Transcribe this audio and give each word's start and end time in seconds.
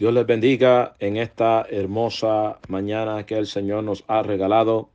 Dios 0.00 0.14
les 0.14 0.24
bendiga 0.24 0.94
en 0.98 1.18
esta 1.18 1.66
hermosa 1.68 2.58
mañana 2.68 3.26
que 3.26 3.36
el 3.36 3.46
Señor 3.46 3.84
nos 3.84 4.02
ha 4.08 4.22
regalado. 4.22 4.88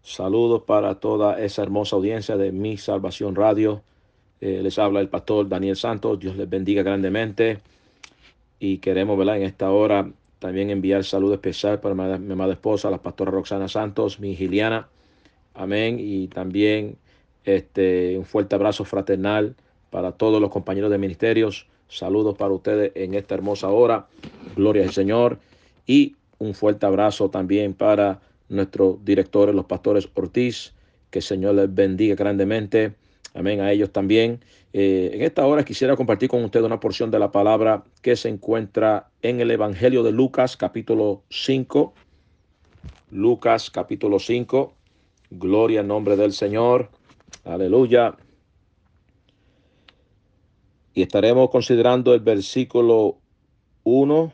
Saludos 0.00 0.62
para 0.62 0.94
toda 1.00 1.38
esa 1.38 1.62
hermosa 1.62 1.96
audiencia 1.96 2.38
de 2.38 2.50
Mi 2.50 2.78
Salvación 2.78 3.34
Radio. 3.34 3.82
Eh, 4.40 4.60
les 4.62 4.78
habla 4.78 5.00
el 5.00 5.10
pastor 5.10 5.50
Daniel 5.50 5.76
Santos. 5.76 6.18
Dios 6.18 6.34
les 6.34 6.48
bendiga 6.48 6.82
grandemente. 6.82 7.58
Y 8.58 8.78
queremos, 8.78 9.18
¿verdad? 9.18 9.36
En 9.36 9.42
esta 9.42 9.70
hora 9.70 10.10
también 10.38 10.70
enviar 10.70 11.04
saludo 11.04 11.34
especial 11.34 11.80
para 11.80 11.94
mi, 11.94 12.24
mi 12.24 12.32
amada 12.32 12.54
esposa, 12.54 12.88
la 12.88 13.02
pastora 13.02 13.30
Roxana 13.30 13.68
Santos, 13.68 14.18
mi 14.18 14.34
Giliana. 14.34 14.88
Amén. 15.52 15.98
Y 16.00 16.28
también 16.28 16.96
este, 17.44 18.16
un 18.16 18.24
fuerte 18.24 18.54
abrazo 18.54 18.86
fraternal 18.86 19.56
para 19.90 20.12
todos 20.12 20.40
los 20.40 20.48
compañeros 20.48 20.90
de 20.90 20.96
ministerios. 20.96 21.66
Saludos 21.92 22.36
para 22.38 22.54
ustedes 22.54 22.92
en 22.94 23.12
esta 23.12 23.34
hermosa 23.34 23.68
hora. 23.68 24.06
Gloria 24.56 24.82
al 24.82 24.92
Señor. 24.92 25.38
Y 25.86 26.16
un 26.38 26.54
fuerte 26.54 26.86
abrazo 26.86 27.28
también 27.28 27.74
para 27.74 28.22
nuestros 28.48 29.04
directores, 29.04 29.54
los 29.54 29.66
pastores 29.66 30.08
Ortiz. 30.14 30.72
Que 31.10 31.18
el 31.18 31.22
Señor 31.22 31.54
les 31.54 31.72
bendiga 31.72 32.14
grandemente. 32.14 32.94
Amén. 33.34 33.60
A 33.60 33.70
ellos 33.72 33.90
también. 33.90 34.40
Eh, 34.72 35.10
en 35.12 35.20
esta 35.20 35.44
hora 35.46 35.66
quisiera 35.66 35.94
compartir 35.94 36.30
con 36.30 36.42
ustedes 36.42 36.64
una 36.64 36.80
porción 36.80 37.10
de 37.10 37.18
la 37.18 37.30
palabra 37.30 37.84
que 38.00 38.16
se 38.16 38.30
encuentra 38.30 39.10
en 39.20 39.40
el 39.40 39.50
Evangelio 39.50 40.02
de 40.02 40.12
Lucas, 40.12 40.56
capítulo 40.56 41.22
5. 41.28 41.92
Lucas, 43.10 43.70
capítulo 43.70 44.18
5. 44.18 44.72
Gloria 45.30 45.80
al 45.80 45.88
nombre 45.88 46.16
del 46.16 46.32
Señor. 46.32 46.88
Aleluya. 47.44 48.16
Y 50.94 51.02
estaremos 51.02 51.50
considerando 51.50 52.12
el 52.12 52.20
versículo 52.20 53.16
1 53.84 54.32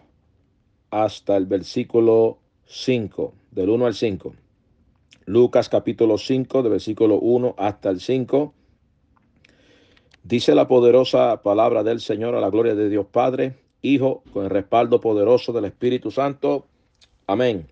hasta 0.90 1.36
el 1.36 1.46
versículo 1.46 2.38
5, 2.66 3.32
del 3.52 3.70
1 3.70 3.86
al 3.86 3.94
5. 3.94 4.34
Lucas 5.26 5.68
capítulo 5.68 6.18
5, 6.18 6.62
del 6.62 6.72
versículo 6.72 7.20
1 7.20 7.54
hasta 7.58 7.90
el 7.90 8.00
5. 8.00 8.54
Dice 10.24 10.54
la 10.54 10.66
poderosa 10.66 11.42
palabra 11.42 11.84
del 11.84 12.00
Señor 12.00 12.34
a 12.34 12.40
la 12.40 12.50
gloria 12.50 12.74
de 12.74 12.88
Dios 12.88 13.06
Padre, 13.06 13.54
Hijo, 13.80 14.24
con 14.32 14.44
el 14.44 14.50
respaldo 14.50 15.00
poderoso 15.00 15.52
del 15.52 15.66
Espíritu 15.66 16.10
Santo. 16.10 16.66
Amén. 17.28 17.68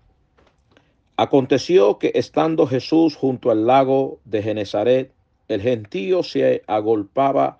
Aconteció 1.17 1.97
que 1.97 2.13
estando 2.15 2.65
Jesús 2.67 3.17
junto 3.17 3.51
al 3.51 3.67
lago 3.67 4.19
de 4.23 4.41
Genezaret, 4.41 5.11
el 5.49 5.61
gentío 5.61 6.23
se 6.23 6.63
agolpaba 6.67 7.59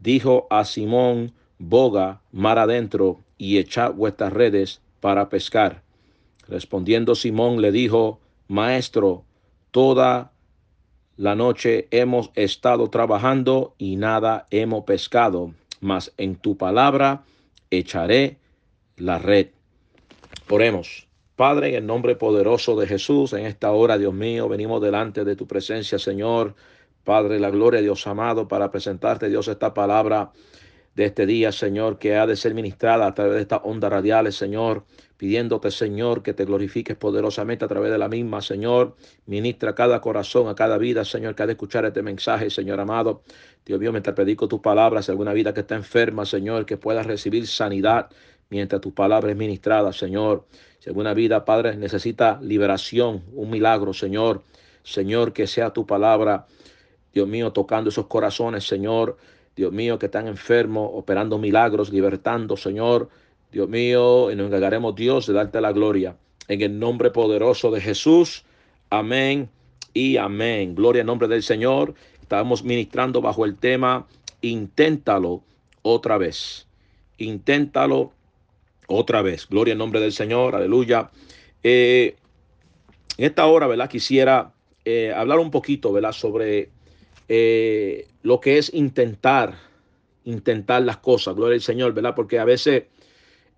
dijo 0.00 0.46
a 0.50 0.64
Simón, 0.64 1.32
boga 1.58 2.20
mar 2.32 2.58
adentro 2.58 3.20
y 3.38 3.58
echad 3.58 3.92
vuestras 3.92 4.32
redes 4.32 4.80
para 5.00 5.28
pescar. 5.28 5.82
Respondiendo 6.48 7.14
Simón 7.14 7.60
le 7.60 7.70
dijo, 7.70 8.18
Maestro, 8.48 9.24
toda 9.70 10.32
la 11.16 11.34
noche 11.34 11.86
hemos 11.90 12.30
estado 12.34 12.88
trabajando 12.88 13.74
y 13.78 13.96
nada 13.96 14.46
hemos 14.50 14.84
pescado, 14.84 15.54
mas 15.80 16.12
en 16.16 16.34
tu 16.36 16.56
palabra 16.56 17.24
echaré 17.70 18.38
la 18.96 19.18
red. 19.18 19.48
Oremos. 20.48 21.06
Padre, 21.36 21.68
en 21.68 21.74
el 21.76 21.86
nombre 21.86 22.16
poderoso 22.16 22.78
de 22.78 22.86
Jesús, 22.86 23.32
en 23.32 23.46
esta 23.46 23.70
hora, 23.70 23.96
Dios 23.96 24.12
mío, 24.12 24.48
venimos 24.48 24.82
delante 24.82 25.24
de 25.24 25.36
tu 25.36 25.46
presencia, 25.46 25.98
Señor. 25.98 26.54
Padre, 27.10 27.40
la 27.40 27.50
gloria, 27.50 27.80
Dios 27.80 28.06
amado, 28.06 28.46
para 28.46 28.70
presentarte, 28.70 29.28
Dios, 29.28 29.48
esta 29.48 29.74
palabra 29.74 30.30
de 30.94 31.06
este 31.06 31.26
día, 31.26 31.50
Señor, 31.50 31.98
que 31.98 32.14
ha 32.14 32.24
de 32.24 32.36
ser 32.36 32.54
ministrada 32.54 33.08
a 33.08 33.14
través 33.14 33.34
de 33.34 33.40
estas 33.40 33.62
ondas 33.64 33.90
radiales, 33.90 34.36
Señor, 34.36 34.84
pidiéndote, 35.16 35.72
Señor, 35.72 36.22
que 36.22 36.34
te 36.34 36.44
glorifiques 36.44 36.96
poderosamente 36.96 37.64
a 37.64 37.68
través 37.68 37.90
de 37.90 37.98
la 37.98 38.08
misma, 38.08 38.40
Señor. 38.40 38.94
Ministra 39.26 39.74
cada 39.74 40.00
corazón, 40.00 40.46
a 40.46 40.54
cada 40.54 40.78
vida, 40.78 41.04
Señor, 41.04 41.34
que 41.34 41.42
ha 41.42 41.46
de 41.46 41.54
escuchar 41.54 41.84
este 41.84 42.00
mensaje, 42.00 42.48
Señor 42.48 42.78
amado. 42.78 43.22
Dios 43.66 43.80
mío, 43.80 43.90
mientras 43.90 44.14
predico 44.14 44.46
tus 44.46 44.60
palabras, 44.60 45.06
si 45.06 45.10
alguna 45.10 45.32
vida 45.32 45.52
que 45.52 45.62
está 45.62 45.74
enferma, 45.74 46.24
Señor, 46.24 46.64
que 46.64 46.76
pueda 46.76 47.02
recibir 47.02 47.44
sanidad 47.48 48.08
mientras 48.50 48.80
tu 48.80 48.94
palabra 48.94 49.32
es 49.32 49.36
ministrada, 49.36 49.92
Señor. 49.92 50.46
Si 50.78 50.88
alguna 50.88 51.12
vida, 51.12 51.44
Padre, 51.44 51.76
necesita 51.76 52.38
liberación, 52.40 53.24
un 53.34 53.50
milagro, 53.50 53.92
Señor. 53.94 54.44
Señor, 54.84 55.32
que 55.32 55.48
sea 55.48 55.70
tu 55.72 55.84
palabra 55.88 56.46
Dios 57.12 57.28
mío, 57.28 57.52
tocando 57.52 57.90
esos 57.90 58.06
corazones, 58.06 58.66
Señor. 58.66 59.16
Dios 59.56 59.72
mío, 59.72 59.98
que 59.98 60.06
están 60.06 60.28
enfermos, 60.28 60.90
operando 60.94 61.38
milagros, 61.38 61.92
libertando, 61.92 62.56
Señor. 62.56 63.08
Dios 63.52 63.68
mío, 63.68 64.30
y 64.30 64.36
nos 64.36 64.46
encargaremos, 64.46 64.94
Dios, 64.94 65.26
de 65.26 65.32
darte 65.32 65.60
la 65.60 65.72
gloria. 65.72 66.16
En 66.48 66.60
el 66.62 66.78
nombre 66.78 67.10
poderoso 67.10 67.70
de 67.70 67.80
Jesús. 67.80 68.44
Amén 68.90 69.48
y 69.92 70.16
amén. 70.16 70.74
Gloria 70.74 71.00
en 71.00 71.06
nombre 71.06 71.28
del 71.28 71.42
Señor. 71.42 71.94
Estamos 72.20 72.62
ministrando 72.62 73.20
bajo 73.20 73.44
el 73.44 73.56
tema 73.56 74.06
Inténtalo 74.42 75.42
otra 75.82 76.18
vez. 76.18 76.66
Inténtalo 77.18 78.12
otra 78.86 79.22
vez. 79.22 79.46
Gloria 79.48 79.72
en 79.72 79.78
nombre 79.78 80.00
del 80.00 80.12
Señor. 80.12 80.54
Aleluya. 80.54 81.10
Eh, 81.62 82.16
en 83.16 83.24
esta 83.24 83.46
hora, 83.46 83.66
¿verdad? 83.66 83.90
Quisiera 83.90 84.52
eh, 84.84 85.12
hablar 85.14 85.38
un 85.40 85.50
poquito, 85.50 85.92
¿verdad? 85.92 86.12
Sobre 86.12 86.70
eh, 87.32 88.08
lo 88.24 88.40
que 88.40 88.58
es 88.58 88.74
intentar, 88.74 89.54
intentar 90.24 90.82
las 90.82 90.96
cosas, 90.96 91.36
gloria 91.36 91.54
al 91.54 91.60
Señor, 91.60 91.94
¿verdad? 91.94 92.12
Porque 92.16 92.40
a 92.40 92.44
veces 92.44 92.86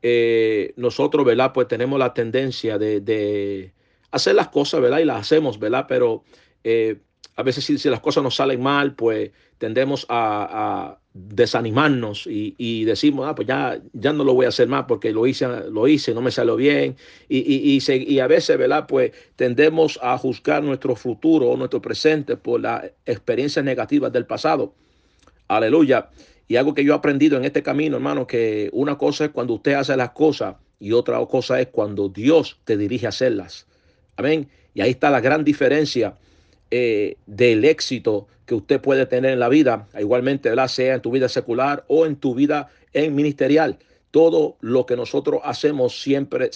eh, 0.02 0.74
nosotros, 0.76 1.24
¿verdad? 1.24 1.54
Pues 1.54 1.68
tenemos 1.68 1.98
la 1.98 2.12
tendencia 2.12 2.76
de, 2.76 3.72
hacer 4.10 4.34
las 4.34 4.48
cosas, 4.48 4.82
¿verdad? 4.82 4.98
Y 4.98 5.06
las 5.06 5.22
hacemos, 5.22 5.58
¿verdad? 5.58 5.86
Pero 5.88 6.22
eh, 6.62 7.00
a 7.34 7.42
veces 7.42 7.64
si, 7.64 7.88
las 7.88 8.00
cosas 8.00 8.22
nos 8.22 8.34
salen 8.34 8.62
mal, 8.62 8.94
pues 8.94 9.30
tendemos 9.56 10.04
a, 10.10 10.98
desanimarnos 11.14 12.26
y, 12.26 12.84
decimos, 12.84 13.26
ah, 13.28 13.34
pues 13.34 13.46
ya, 13.46 13.80
ya 13.92 14.12
no 14.12 14.24
lo 14.24 14.34
voy 14.34 14.46
a 14.46 14.48
hacer 14.48 14.66
más 14.68 14.86
porque 14.86 15.12
lo 15.12 15.26
hice, 15.26 15.46
lo 15.70 15.86
hice, 15.86 16.14
no 16.14 16.22
me 16.22 16.30
salió 16.30 16.56
bien. 16.56 16.96
Y, 17.28 17.38
y, 17.38 17.80
y 17.88 18.18
a 18.18 18.26
veces, 18.26 18.56
¿verdad? 18.56 18.86
Pues 18.86 19.12
tendemos 19.36 19.98
a 20.02 20.16
juzgar 20.16 20.62
nuestro 20.62 20.96
futuro 20.96 21.50
o 21.50 21.56
nuestro 21.56 21.82
presente 21.82 22.36
por 22.36 22.60
las 22.60 22.90
experiencias 23.04 23.64
negativas 23.64 24.12
del 24.12 24.26
pasado. 24.26 24.74
Aleluya. 25.48 26.08
Y 26.48 26.56
algo 26.56 26.74
que 26.74 26.84
yo 26.84 26.94
he 26.94 26.96
aprendido 26.96 27.36
en 27.36 27.44
este 27.44 27.62
camino, 27.62 27.96
hermano, 27.96 28.26
que 28.26 28.70
una 28.72 28.96
cosa 28.96 29.26
es 29.26 29.30
cuando 29.30 29.54
usted 29.54 29.74
hace 29.74 29.96
las 29.96 30.10
cosas 30.10 30.56
y 30.80 30.92
otra 30.92 31.24
cosa 31.26 31.60
es 31.60 31.68
cuando 31.68 32.08
Dios 32.08 32.58
te 32.64 32.76
dirige 32.76 33.06
a 33.06 33.10
hacerlas. 33.10 33.66
Amén. 34.16 34.48
Y 34.74 34.80
ahí 34.80 34.90
está 34.90 35.10
la 35.10 35.20
gran 35.20 35.44
diferencia 35.44 36.16
eh, 36.74 37.18
del 37.26 37.66
éxito 37.66 38.28
que 38.46 38.54
usted 38.54 38.80
puede 38.80 39.04
tener 39.04 39.32
en 39.32 39.40
la 39.40 39.50
vida, 39.50 39.88
igualmente, 40.00 40.50
sea 40.68 40.94
en 40.94 41.02
tu 41.02 41.10
vida 41.10 41.28
secular 41.28 41.84
o 41.86 42.06
en 42.06 42.16
tu 42.16 42.34
vida 42.34 42.70
en 42.94 43.14
ministerial. 43.14 43.78
Todo 44.10 44.56
lo 44.62 44.86
que 44.86 44.96
nosotros 44.96 45.42
hacemos 45.44 46.00
siempre 46.00 46.48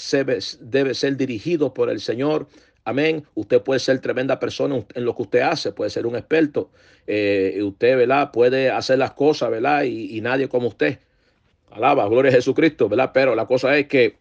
debe, 0.62 0.94
ser 0.94 1.18
dirigido 1.18 1.74
por 1.74 1.90
el 1.90 2.00
Señor. 2.00 2.48
Amén. 2.84 3.26
Usted 3.34 3.60
puede 3.60 3.78
ser 3.78 4.00
tremenda 4.00 4.40
persona 4.40 4.82
en 4.94 5.04
lo 5.04 5.14
que 5.14 5.20
usted 5.20 5.40
hace, 5.40 5.72
puede 5.72 5.90
ser 5.90 6.06
un 6.06 6.16
experto. 6.16 6.70
Eh, 7.06 7.60
usted, 7.62 7.98
¿verdad? 7.98 8.30
Puede 8.32 8.70
hacer 8.70 8.96
las 8.96 9.12
cosas, 9.12 9.50
¿verdad? 9.50 9.82
Y, 9.82 10.16
y, 10.16 10.22
nadie 10.22 10.48
como 10.48 10.68
usted. 10.68 10.98
Alaba, 11.70 12.08
gloria 12.08 12.30
a 12.30 12.36
Jesucristo, 12.36 12.88
¿verdad? 12.88 13.10
Pero 13.12 13.34
la 13.34 13.44
cosa 13.44 13.76
es 13.76 13.86
que 13.86 14.16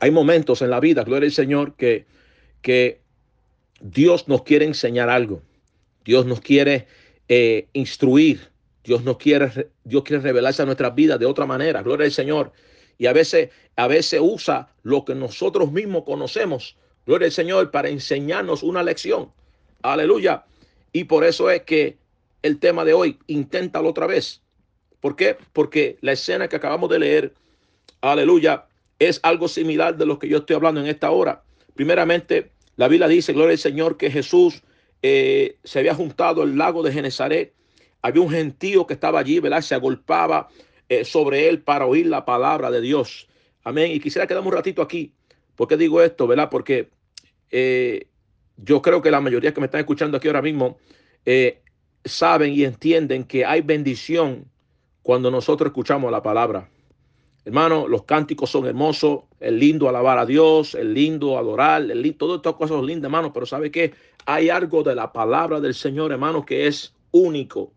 hay 0.00 0.10
momentos 0.10 0.62
en 0.62 0.70
la 0.70 0.80
vida, 0.80 1.04
gloria 1.04 1.26
al 1.26 1.32
Señor, 1.32 1.74
que, 1.74 2.06
que 2.62 3.02
Dios 3.80 4.28
nos 4.28 4.42
quiere 4.42 4.64
enseñar 4.64 5.08
algo. 5.08 5.42
Dios 6.04 6.26
nos 6.26 6.40
quiere 6.40 6.86
eh, 7.28 7.68
instruir. 7.72 8.50
Dios 8.84 9.04
nos 9.04 9.18
quiere, 9.18 9.70
Dios 9.84 10.02
quiere 10.02 10.22
revelarse 10.22 10.62
a 10.62 10.66
nuestras 10.66 10.94
vidas 10.94 11.18
de 11.18 11.26
otra 11.26 11.46
manera. 11.46 11.82
Gloria 11.82 12.06
al 12.06 12.12
Señor. 12.12 12.52
Y 12.96 13.06
a 13.06 13.12
veces, 13.12 13.50
a 13.76 13.86
veces 13.86 14.20
usa 14.22 14.72
lo 14.82 15.04
que 15.04 15.14
nosotros 15.14 15.70
mismos 15.70 16.04
conocemos. 16.04 16.76
Gloria 17.06 17.26
al 17.26 17.32
Señor 17.32 17.70
para 17.70 17.88
enseñarnos 17.88 18.62
una 18.62 18.82
lección. 18.82 19.32
Aleluya. 19.82 20.44
Y 20.92 21.04
por 21.04 21.24
eso 21.24 21.50
es 21.50 21.62
que 21.62 21.98
el 22.42 22.58
tema 22.58 22.84
de 22.84 22.94
hoy, 22.94 23.18
inténtalo 23.26 23.90
otra 23.90 24.06
vez. 24.06 24.42
¿Por 25.00 25.16
qué? 25.16 25.36
Porque 25.52 25.98
la 26.00 26.12
escena 26.12 26.48
que 26.48 26.56
acabamos 26.56 26.90
de 26.90 26.98
leer, 26.98 27.34
aleluya, 28.00 28.66
es 28.98 29.20
algo 29.22 29.48
similar 29.48 29.96
de 29.96 30.06
lo 30.06 30.18
que 30.18 30.28
yo 30.28 30.38
estoy 30.38 30.56
hablando 30.56 30.80
en 30.80 30.86
esta 30.86 31.10
hora. 31.10 31.42
Primeramente, 31.74 32.50
la 32.78 32.86
Biblia 32.86 33.08
dice, 33.08 33.32
gloria 33.32 33.52
al 33.52 33.58
Señor, 33.58 33.96
que 33.96 34.08
Jesús 34.08 34.62
eh, 35.02 35.58
se 35.64 35.80
había 35.80 35.96
juntado 35.96 36.42
al 36.42 36.56
lago 36.56 36.84
de 36.84 36.92
Genezaret. 36.92 37.52
Había 38.02 38.22
un 38.22 38.30
gentío 38.30 38.86
que 38.86 38.94
estaba 38.94 39.18
allí, 39.18 39.40
¿verdad? 39.40 39.62
Se 39.62 39.74
agolpaba 39.74 40.48
eh, 40.88 41.04
sobre 41.04 41.48
él 41.48 41.60
para 41.60 41.86
oír 41.86 42.06
la 42.06 42.24
palabra 42.24 42.70
de 42.70 42.80
Dios. 42.80 43.26
Amén. 43.64 43.90
Y 43.90 43.98
quisiera 43.98 44.28
quedarme 44.28 44.46
un 44.46 44.54
ratito 44.54 44.80
aquí. 44.80 45.12
¿Por 45.56 45.66
qué 45.66 45.76
digo 45.76 46.00
esto, 46.00 46.28
verdad? 46.28 46.50
Porque 46.50 46.90
eh, 47.50 48.06
yo 48.56 48.80
creo 48.80 49.02
que 49.02 49.10
la 49.10 49.20
mayoría 49.20 49.52
que 49.52 49.60
me 49.60 49.66
están 49.66 49.80
escuchando 49.80 50.16
aquí 50.16 50.28
ahora 50.28 50.42
mismo 50.42 50.78
saben 52.04 52.52
y 52.52 52.62
entienden 52.62 53.24
que 53.24 53.44
hay 53.44 53.60
bendición 53.60 54.44
cuando 55.02 55.32
nosotros 55.32 55.70
escuchamos 55.70 56.12
la 56.12 56.22
palabra. 56.22 56.70
Hermano, 57.48 57.88
los 57.88 58.02
cánticos 58.02 58.50
son 58.50 58.66
hermosos, 58.66 59.20
es 59.40 59.50
lindo 59.50 59.88
alabar 59.88 60.18
a 60.18 60.26
Dios, 60.26 60.74
es 60.74 60.84
lindo 60.84 61.38
adorar, 61.38 61.80
es 61.90 61.96
lindo, 61.96 62.18
todas 62.18 62.36
estas 62.36 62.52
cosas 62.56 62.76
son 62.76 62.84
lindas, 62.84 63.04
hermano, 63.04 63.32
pero 63.32 63.46
¿sabe 63.46 63.70
qué? 63.70 63.94
Hay 64.26 64.50
algo 64.50 64.82
de 64.82 64.94
la 64.94 65.14
palabra 65.14 65.58
del 65.58 65.72
Señor, 65.72 66.12
hermano, 66.12 66.44
que 66.44 66.66
es 66.66 66.92
único. 67.10 67.72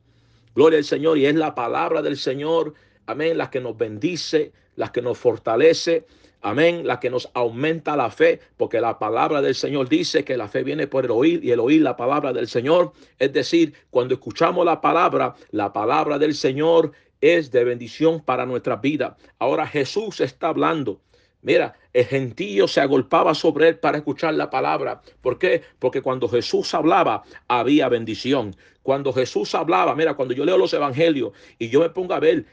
Gloria 0.56 0.77
al 0.77 0.83
Señor, 0.83 1.18
y 1.18 1.25
es 1.25 1.35
la 1.35 1.56
palabra 1.56 2.01
del 2.01 2.18
Señor, 2.18 2.73
amén, 3.06 3.38
la 3.38 3.50
que 3.50 3.62
nos 3.62 3.77
bendice, 3.77 4.51
la 4.75 4.91
que 4.91 5.01
nos 5.01 5.18
fortalece, 5.18 6.06
amén, 6.41 6.85
la 6.85 7.00
que 7.00 7.09
nos 7.09 7.29
aumenta 7.33 7.95
la 7.95 8.12
fe, 8.12 8.41
porque 8.57 8.81
la 8.81 9.00
palabra 9.00 9.41
del 9.41 9.56
Señor 9.56 9.88
dice 9.88 10.25
que 10.25 10.35
la 10.35 10.50
fe 10.50 10.63
viene 10.63 10.88
por 10.88 11.06
el 11.06 11.12
oír 11.12 11.45
y 11.45 11.51
el 11.51 11.62
oír 11.62 11.81
la 11.81 11.95
palabra 11.95 12.33
del 12.33 12.50
Señor. 12.50 12.91
Es 13.17 13.31
decir, 13.31 13.74
cuando 13.89 14.15
escuchamos 14.15 14.65
la 14.65 14.81
palabra, 14.81 15.33
la 15.51 15.71
palabra 15.71 16.19
del 16.19 16.35
Señor 16.35 16.91
es 17.21 17.51
de 17.51 17.63
bendición 17.63 18.21
para 18.21 18.45
nuestra 18.45 18.77
vida. 18.77 19.15
Ahora 19.39 19.68
Jesús 19.68 20.19
está 20.19 20.50
hablando. 20.50 21.00
Mira, 21.44 21.73
el 21.94 22.06
gentío 22.06 22.68
se 22.68 22.81
agolpaba 22.81 23.33
sobre 23.33 23.69
él 23.69 23.79
para 23.79 23.97
escuchar 23.97 24.33
la 24.35 24.50
palabra. 24.50 25.01
¿Por 25.21 25.39
qué? 25.39 25.62
Porque 25.79 26.01
cuando 26.01 26.27
Jesús 26.27 26.73
hablaba, 26.73 27.23
había 27.47 27.89
bendición. 27.89 28.56
Cuando 28.83 29.12
Jesús 29.13 29.56
hablaba, 29.56 29.95
mira, 29.95 30.15
cuando 30.15 30.33
yo 30.33 30.45
leo 30.45 30.57
los 30.57 30.73
evangelios 30.73 31.31
y 31.57 31.69
yo 31.69 31.81
me 31.81 31.89
pongo 31.89 32.13
a 32.13 32.19
ver 32.19 32.45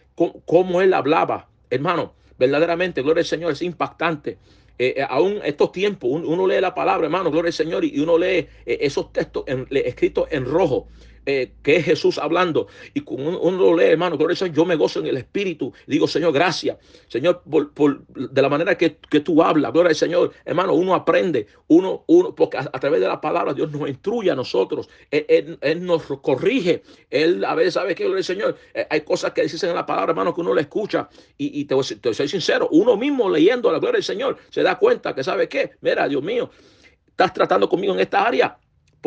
cómo, 0.47 0.81
él 0.81 0.95
hablaba, 0.95 1.49
hermano, 1.71 2.15
verdaderamente, 2.39 3.03
gloria 3.03 3.21
al 3.21 3.27
Señor, 3.27 3.53
es 3.53 3.63
impactante. 3.63 4.39
Eh, 4.79 4.95
eh, 4.97 5.07
aún 5.09 5.41
estos 5.45 5.73
tiempos, 5.73 6.11
uno, 6.11 6.47
lee 6.47 6.61
la 6.61 6.75
palabra, 6.75 7.07
hermano, 7.07 7.31
gloria 7.31 7.49
al 7.49 7.55
Señor, 7.55 7.85
y, 7.85 7.99
uno 8.01 8.17
lee 8.17 8.47
eh, 8.65 8.79
esos 8.81 9.13
textos 9.13 9.45
escritos 9.71 10.29
en 10.31 10.45
rojo. 10.45 10.89
Eh, 11.31 11.53
que 11.63 11.77
es 11.77 11.85
Jesús 11.85 12.17
hablando. 12.17 12.69
Y 12.95 13.03
cuando 13.03 13.39
uno, 13.41 13.59
lo 13.59 13.77
lee, 13.77 13.91
hermano, 13.91 14.17
eso 14.31 14.47
yo 14.47 14.65
me 14.65 14.77
gozo 14.77 15.01
en 15.01 15.09
el 15.09 15.19
Espíritu. 15.19 15.75
Digo, 15.87 16.09
Señor, 16.09 16.33
gracias. 16.33 16.79
Señor, 17.07 17.43
por, 17.43 18.07
de 18.07 18.41
la 18.41 18.49
manera 18.49 18.79
que, 18.79 18.97
que, 18.97 19.21
tú 19.21 19.43
hablas, 19.43 19.71
gloria 19.71 19.91
al 19.91 19.95
Señor. 19.95 20.33
Hermano, 20.47 20.73
uno 20.73 20.95
aprende, 20.95 21.47
uno, 21.67 22.03
uno 22.07 22.35
porque 22.35 22.57
a, 22.57 22.65
través 22.65 23.03
de 23.03 23.09
la 23.09 23.21
palabra 23.21 23.53
Dios 23.53 23.71
nos 23.71 23.87
instruye 23.91 24.31
a 24.31 24.35
nosotros. 24.35 24.89
Él, 25.11 25.59
nos 25.85 26.05
corrige. 26.23 26.83
Él 27.11 27.45
a 27.45 27.55
veces 27.55 27.75
sabe 27.75 27.95
que, 27.95 28.05
gloria 28.05 28.23
Señor, 28.23 28.57
eh, 28.73 28.87
hay 28.89 29.03
cosas 29.03 29.33
que 29.33 29.43
dicen 29.43 29.69
en 29.69 29.77
la 29.77 29.85
palabra, 29.85 30.13
hermano, 30.13 30.35
que 30.35 30.41
uno 30.41 30.55
le 30.55 30.63
escucha. 30.63 31.11
Y, 31.37 31.67
te, 31.67 31.75
te 32.01 32.15
soy 32.15 32.29
sincero, 32.29 32.71
uno 32.73 32.97
mismo 32.97 33.29
leyendo 33.29 33.71
la 33.71 33.79
gloria 33.79 33.99
del 33.99 34.03
Señor 34.03 34.39
se 34.49 34.63
da 34.63 34.79
cuenta 34.79 35.15
que, 35.15 35.23
¿sabe 35.23 35.47
qué? 35.47 35.73
Mira, 35.83 36.09
Dios 36.09 36.23
mío, 36.23 36.49
estás 37.07 37.35
tratando 37.35 37.69
conmigo 37.69 37.93
en 37.93 38.01
esta 38.01 38.27
área 38.27 38.57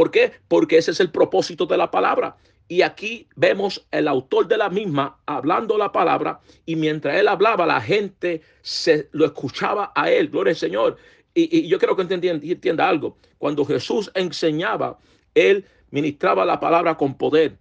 ¿Por 0.02 0.10
qué? 0.10 0.32
Porque 0.48 0.80
ese 0.80 0.90
es 0.90 1.00
el 1.00 1.12
propósito 1.12 1.68
de 1.68 1.78
la 1.78 1.92
palabra. 1.92 2.36
Y 2.68 2.82
aquí 2.82 3.28
vemos 3.36 3.86
el 3.92 4.08
autor 4.08 4.48
de 4.48 4.58
la 4.58 4.68
misma 4.68 5.20
hablando 5.28 5.78
la 5.78 5.92
palabra 5.92 6.40
y 6.66 6.76
mientras 6.76 7.18
él 7.18 7.28
hablaba 7.28 7.68
la 7.68 7.80
gente 7.80 8.42
se 8.64 9.10
lo 9.12 9.26
escuchaba 9.26 9.92
a 9.94 10.10
él, 10.10 10.30
gloria 10.30 10.54
al 10.54 10.58
Señor. 10.58 10.98
Y, 11.36 11.68
yo 11.68 11.78
creo 11.78 11.96
que 11.96 12.02
entienda, 12.02 12.90
algo. 12.90 13.16
Cuando 13.38 13.64
Jesús 13.64 14.10
enseñaba, 14.16 14.98
él 15.36 15.66
ministraba 15.92 16.46
la 16.46 16.60
palabra 16.60 16.98
con 16.98 17.14
poder, 17.14 17.60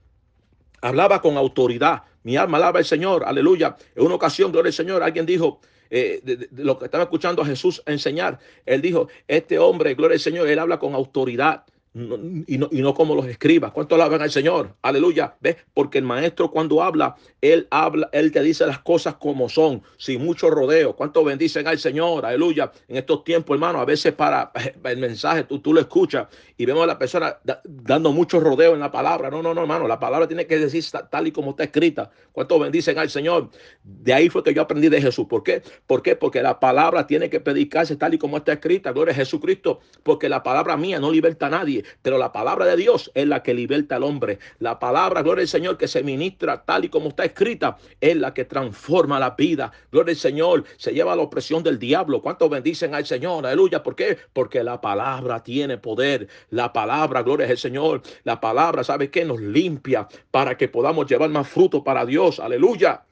hablaba 0.81 1.21
con 1.21 1.37
autoridad. 1.37 2.05
Mi 2.23 2.39
alma 2.39 2.57
alaba 2.57 2.79
al 2.79 2.87
Señor, 2.87 3.23
aleluya. 3.27 3.77
En 3.95 4.07
una 4.07 4.15
ocasión, 4.15 4.51
gloria 4.51 4.71
al 4.71 4.73
Señor, 4.73 5.03
alguien 5.03 5.27
dijo, 5.27 5.61
eh, 5.91 6.49
lo 6.53 6.79
que 6.79 6.87
estaba 6.87 7.05
escuchando 7.05 7.43
a 7.43 7.45
Jesús 7.45 7.83
enseñar, 7.85 8.39
él 8.65 8.81
dijo, 8.81 9.09
este 9.29 9.59
hombre, 9.59 9.93
gloria 9.93 10.15
al 10.15 10.21
Señor, 10.21 10.49
él 10.49 10.59
habla 10.59 10.79
con 10.79 10.95
autoridad 10.95 11.67
y, 11.93 12.57
no, 12.57 12.69
y 12.71 12.83
no 12.83 12.95
como 12.95 13.17
los 13.17 13.27
escribas. 13.27 13.73
¿Cuánto 13.73 13.97
alaban 13.97 14.23
al 14.23 14.31
Señor? 14.31 14.77
Aleluya. 14.83 15.35
¿Ves? 15.41 15.57
Porque 15.75 15.99
el 15.99 16.05
maestro 16.05 16.51
cuando 16.51 16.83
habla, 16.83 17.17
él 17.41 17.67
habla, 17.71 18.09
él 18.13 18.31
te 18.31 18.43
dice 18.43 18.65
las 18.65 18.79
cosas 18.79 19.17
como 19.17 19.49
son, 19.49 19.83
sin 19.99 20.25
mucho 20.25 20.51
rodeo. 20.51 20.95
¿Cuánto 20.95 21.25
bendicen 21.25 21.67
al 21.67 21.79
Señor? 21.79 22.25
Aleluya. 22.25 22.71
En 22.87 22.97
estos 22.97 23.25
tiempos, 23.25 23.55
hermano, 23.55 23.81
a 23.81 23.85
veces 23.85 24.13
para 24.13 24.53
el 24.85 24.99
mensaje 24.99 25.45
tú, 25.45 25.59
tú 25.59 25.75
lo 25.75 25.81
escuchas 25.81 26.29
y 26.57 26.65
vemos 26.65 26.85
a 26.85 26.87
la 26.87 26.99
persona 26.99 27.39
dando 27.65 28.13
mucho 28.13 28.39
rodeo 28.39 28.75
en 28.75 28.81
la 28.81 28.93
palabra. 28.93 29.29
No, 29.29 29.43
no, 29.43 29.53
no, 29.53 29.63
hermano. 29.63 29.89
La 29.89 29.99
palabra 29.99 30.29
tiene 30.29 30.47
que 30.47 30.59
decir 30.59 30.85
tal 31.11 31.27
y 31.27 31.33
como 31.33 31.51
está 31.51 31.65
escrita. 31.65 32.11
¿Cuánto 32.31 32.59
bendicen 32.59 32.99
al 32.99 33.11
Señor? 33.11 33.51
De 33.83 34.13
ahí 34.13 34.29
fue 34.29 34.45
que 34.45 34.55
yo 34.55 34.63
aprendí 34.63 34.89
de 34.89 35.03
Jesús. 35.03 35.27
¿Por 35.27 35.43
qué? 35.43 35.63
¿Por 35.89 36.03
qué? 36.03 36.15
Porque 36.15 36.41
la 36.41 36.61
palabra 36.61 37.07
tiene 37.07 37.29
que 37.29 37.41
predicarse 37.41 37.97
tal 37.97 38.15
y 38.15 38.19
como 38.19 38.37
está 38.37 38.53
escrita. 38.53 38.93
Gloria 38.93 39.13
a 39.13 39.17
Jesucristo. 39.17 39.81
Porque 40.05 40.29
la 40.29 40.45
palabra 40.45 40.77
mía 40.77 41.01
no 41.01 41.11
liberta 41.11 41.47
a 41.47 41.51
nadie 41.51 41.80
pero 42.03 42.19
la 42.19 42.33
palabra 42.33 42.67
de 42.67 42.77
Dios 42.77 43.11
es 43.15 43.27
la 43.27 43.43
que 43.43 43.55
liberta 43.55 43.97
al 43.97 44.03
hombre. 44.03 44.39
La 44.59 44.79
palabra, 44.79 45.23
gloria 45.23 45.43
al 45.43 45.49
Señor, 45.49 45.77
que 45.77 45.89
se 45.89 46.03
ministra 46.03 46.63
tal 46.65 46.85
y 46.85 46.89
como 46.89 47.09
está 47.09 47.25
escrita, 47.25 47.77
es 48.01 48.17
la 48.17 48.35
que 48.35 48.45
transforma 48.45 49.19
la 49.19 49.31
vida. 49.31 49.73
Gloria 49.91 50.13
al 50.13 50.19
Señor, 50.19 50.65
se 50.77 50.93
lleva 50.93 51.17
la 51.17 51.23
opresión 51.23 51.63
del 51.63 51.79
diablo. 51.79 52.23
¿Cuántos 52.23 52.51
bendicen 52.51 52.95
al 52.95 53.07
Señor? 53.07 53.47
Aleluya. 53.47 53.83
¿Por 53.83 53.97
qué? 53.97 54.19
Porque 54.33 54.63
la 54.63 54.81
palabra 54.81 55.43
tiene 55.43 55.79
poder. 55.79 56.29
La 56.51 56.73
palabra, 56.73 57.23
gloria 57.23 57.49
al 57.49 57.59
Señor, 57.59 58.03
la 58.25 58.41
palabra, 58.41 58.85
¿sabe 58.85 59.11
qué? 59.11 59.25
Nos 59.25 59.41
limpia 59.41 60.09
para 60.31 60.57
que 60.57 60.69
podamos 60.69 61.07
llevar 61.07 61.31
más 61.31 61.49
fruto 61.49 61.83
para 61.85 62.05
Dios. 62.05 62.41
Aleluya. 62.41 63.05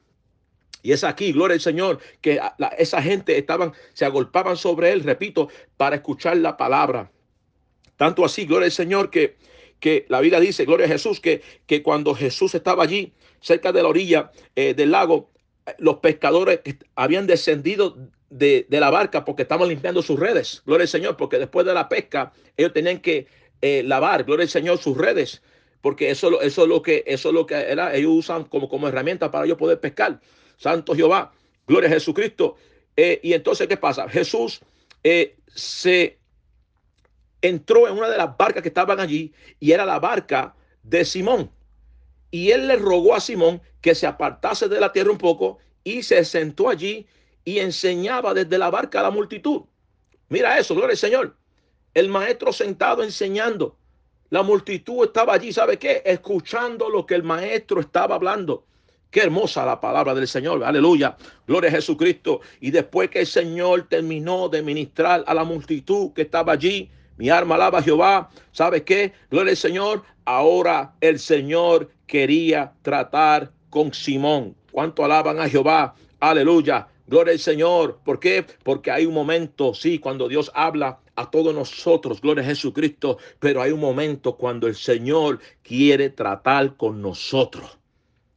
Y 0.81 0.93
es 0.93 1.03
aquí, 1.03 1.33
gloria 1.33 1.55
al 1.55 1.61
Señor, 1.61 1.99
que 2.21 2.39
esa 2.77 3.01
gente 3.01 3.37
estaban, 3.37 3.73
se 3.93 4.05
agolpaban 4.05 4.55
sobre 4.55 4.91
él, 4.91 5.03
repito, 5.03 5.49
para 5.77 5.97
escuchar 5.97 6.37
la 6.37 6.55
palabra. 6.55 7.11
Tanto 7.99 8.23
así, 8.23 8.45
gloria 8.45 8.67
al 8.67 8.71
Señor, 8.71 9.09
que, 9.09 9.35
que 9.81 10.05
la 10.07 10.21
Biblia 10.21 10.39
dice, 10.39 10.63
gloria 10.63 10.85
a 10.85 10.89
Jesús, 10.89 11.19
que, 11.19 11.41
que 11.67 11.83
cuando 11.83 12.15
Jesús 12.15 12.55
estaba 12.55 12.81
allí, 12.81 13.11
cerca 13.41 13.73
de 13.73 13.83
la 13.83 13.89
orilla 13.89 14.31
eh, 14.55 14.73
del 14.73 14.91
lago, 14.91 15.31
los 15.79 15.97
pescadores 15.97 16.61
habían 16.95 17.27
descendido 17.27 17.97
de, 18.29 18.65
la 18.69 18.89
barca 18.89 19.25
porque 19.25 19.41
estaban 19.41 19.67
limpiando 19.67 20.01
sus 20.01 20.17
redes. 20.17 20.63
Gloria 20.65 20.83
al 20.83 20.87
Señor, 20.87 21.17
porque 21.17 21.39
después 21.39 21.65
de 21.65 21.73
la 21.73 21.89
pesca, 21.89 22.31
ellos 22.55 22.71
tenían 22.71 22.99
que 22.99 23.27
eh, 23.61 23.83
lavar, 23.83 24.23
gloria 24.23 24.43
al 24.43 24.49
Señor, 24.49 24.77
sus 24.77 24.95
redes. 24.95 25.41
Porque 25.81 26.09
eso, 26.09 26.39
eso 26.39 26.63
es 26.63 26.69
lo 26.69 26.81
que, 26.81 27.03
eso 27.05 27.29
es 27.29 27.35
lo 27.35 27.45
que 27.45 27.69
ellos 27.95 28.11
usan 28.13 28.45
como, 28.45 28.69
como 28.69 28.87
herramienta 28.87 29.29
para 29.29 29.43
ellos 29.43 29.57
poder 29.57 29.81
pescar. 29.81 30.21
Santo 30.55 30.95
Jehová, 30.95 31.33
gloria 31.67 31.89
a 31.89 31.91
Jesucristo. 31.91 32.55
Eh, 32.95 33.19
y 33.23 33.33
entonces, 33.33 33.67
¿qué 33.67 33.75
pasa? 33.75 34.07
Jesús 34.07 34.61
se 35.53 36.18
entró 37.41 37.87
en 37.87 37.97
una 37.97 38.09
de 38.09 38.17
las 38.17 38.35
barcas 38.37 38.61
que 38.61 38.69
estaban 38.69 38.99
allí 38.99 39.33
y 39.59 39.71
era 39.71 39.85
la 39.85 39.99
barca 39.99 40.55
de 40.83 41.05
Simón. 41.05 41.51
Y 42.31 42.51
él 42.51 42.67
le 42.67 42.75
rogó 42.75 43.15
a 43.15 43.19
Simón 43.19 43.61
que 43.81 43.95
se 43.95 44.07
apartase 44.07 44.67
de 44.67 44.79
la 44.79 44.91
tierra 44.91 45.11
un 45.11 45.17
poco 45.17 45.57
y 45.83 46.03
se 46.03 46.23
sentó 46.25 46.69
allí 46.69 47.07
y 47.43 47.59
enseñaba 47.59 48.33
desde 48.33 48.57
la 48.57 48.69
barca 48.69 48.99
a 48.99 49.03
la 49.03 49.11
multitud. 49.11 49.63
Mira 50.29 50.57
eso, 50.59 50.75
gloria 50.75 50.91
al 50.91 50.97
Señor. 50.97 51.35
El 51.93 52.09
maestro 52.09 52.53
sentado 52.53 53.03
enseñando. 53.03 53.77
La 54.29 54.43
multitud 54.43 55.05
estaba 55.05 55.33
allí, 55.33 55.51
¿sabe 55.51 55.79
qué? 55.79 56.03
Escuchando 56.05 56.89
lo 56.89 57.05
que 57.05 57.15
el 57.15 57.23
maestro 57.23 57.81
estaba 57.81 58.15
hablando. 58.15 58.65
Qué 59.09 59.21
hermosa 59.21 59.65
la 59.65 59.81
palabra 59.81 60.13
del 60.13 60.27
Señor, 60.27 60.63
aleluya, 60.63 61.17
gloria 61.47 61.71
a 61.71 61.73
Jesucristo. 61.73 62.41
Y 62.61 62.69
después 62.69 63.09
que 63.09 63.21
el 63.21 63.27
Señor 63.27 63.87
terminó 63.89 64.49
de 64.49 64.61
ministrar 64.61 65.23
a 65.25 65.33
la 65.33 65.43
multitud 65.43 66.13
que 66.13 66.21
estaba 66.21 66.53
allí, 66.53 66.91
mi 67.19 67.29
arma 67.29 67.55
alaba 67.55 67.79
a 67.79 67.83
Jehová. 67.83 68.29
¿Sabe 68.53 68.83
qué? 68.85 69.11
Gloria 69.29 69.51
al 69.51 69.57
Señor. 69.57 70.03
Ahora 70.23 70.93
el 71.01 71.19
Señor 71.19 71.91
quería 72.07 72.71
tratar 72.81 73.51
con 73.69 73.93
Simón. 73.93 74.55
¿Cuánto 74.71 75.03
alaban 75.03 75.37
a 75.37 75.49
Jehová? 75.49 75.95
Aleluya. 76.21 76.87
Gloria 77.07 77.33
al 77.33 77.39
Señor. 77.39 77.99
¿Por 78.05 78.21
qué? 78.21 78.45
Porque 78.63 78.89
hay 78.89 79.05
un 79.05 79.13
momento, 79.13 79.73
sí, 79.73 79.99
cuando 79.99 80.29
Dios 80.29 80.49
habla 80.55 80.99
a 81.17 81.29
todos 81.29 81.53
nosotros, 81.53 82.21
gloria 82.21 82.41
a 82.41 82.47
Jesucristo, 82.47 83.17
pero 83.39 83.61
hay 83.61 83.71
un 83.71 83.81
momento 83.81 84.37
cuando 84.37 84.67
el 84.67 84.75
Señor 84.75 85.39
quiere 85.61 86.11
tratar 86.11 86.77
con 86.77 87.01
nosotros. 87.01 87.77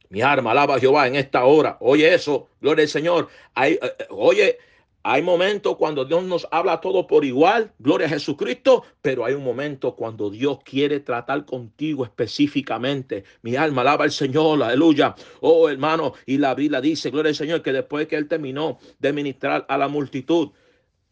Mi 0.09 0.21
arma 0.21 0.51
alaba 0.51 0.75
a 0.75 0.79
Jehová 0.79 1.07
en 1.07 1.15
esta 1.15 1.45
hora. 1.45 1.77
Oye 1.79 2.13
eso, 2.13 2.49
gloria 2.59 2.83
al 2.83 2.89
Señor. 2.89 3.29
Eh, 3.63 3.79
eh, 3.81 4.07
oye, 4.09 4.57
Hay 5.05 5.21
momentos 5.21 5.75
cuando 5.75 6.05
Dios 6.05 6.23
nos 6.23 6.47
habla 6.49 6.79
todo 6.79 7.05
por 7.07 7.25
igual, 7.25 7.73
gloria 7.77 8.07
a 8.07 8.09
Jesucristo, 8.09 8.85
pero 9.01 9.25
hay 9.25 9.33
un 9.33 9.43
momento 9.43 9.97
cuando 9.97 10.29
Dios 10.29 10.59
quiere 10.63 11.01
tratar 11.01 11.45
contigo 11.45 12.05
específicamente. 12.05 13.25
Mi 13.41 13.57
alma 13.57 13.81
alaba 13.81 14.05
al 14.05 14.11
Señor, 14.11 14.63
aleluya. 14.63 15.13
Oh 15.41 15.67
hermano, 15.67 16.13
y 16.25 16.37
la 16.37 16.55
Biblia 16.55 16.79
dice, 16.79 17.09
gloria 17.11 17.31
al 17.31 17.35
Señor, 17.35 17.61
que 17.61 17.73
después 17.73 18.07
que 18.07 18.15
él 18.15 18.29
terminó 18.29 18.79
de 18.99 19.11
ministrar 19.11 19.65
a 19.67 19.77
la 19.77 19.89
multitud, 19.89 20.51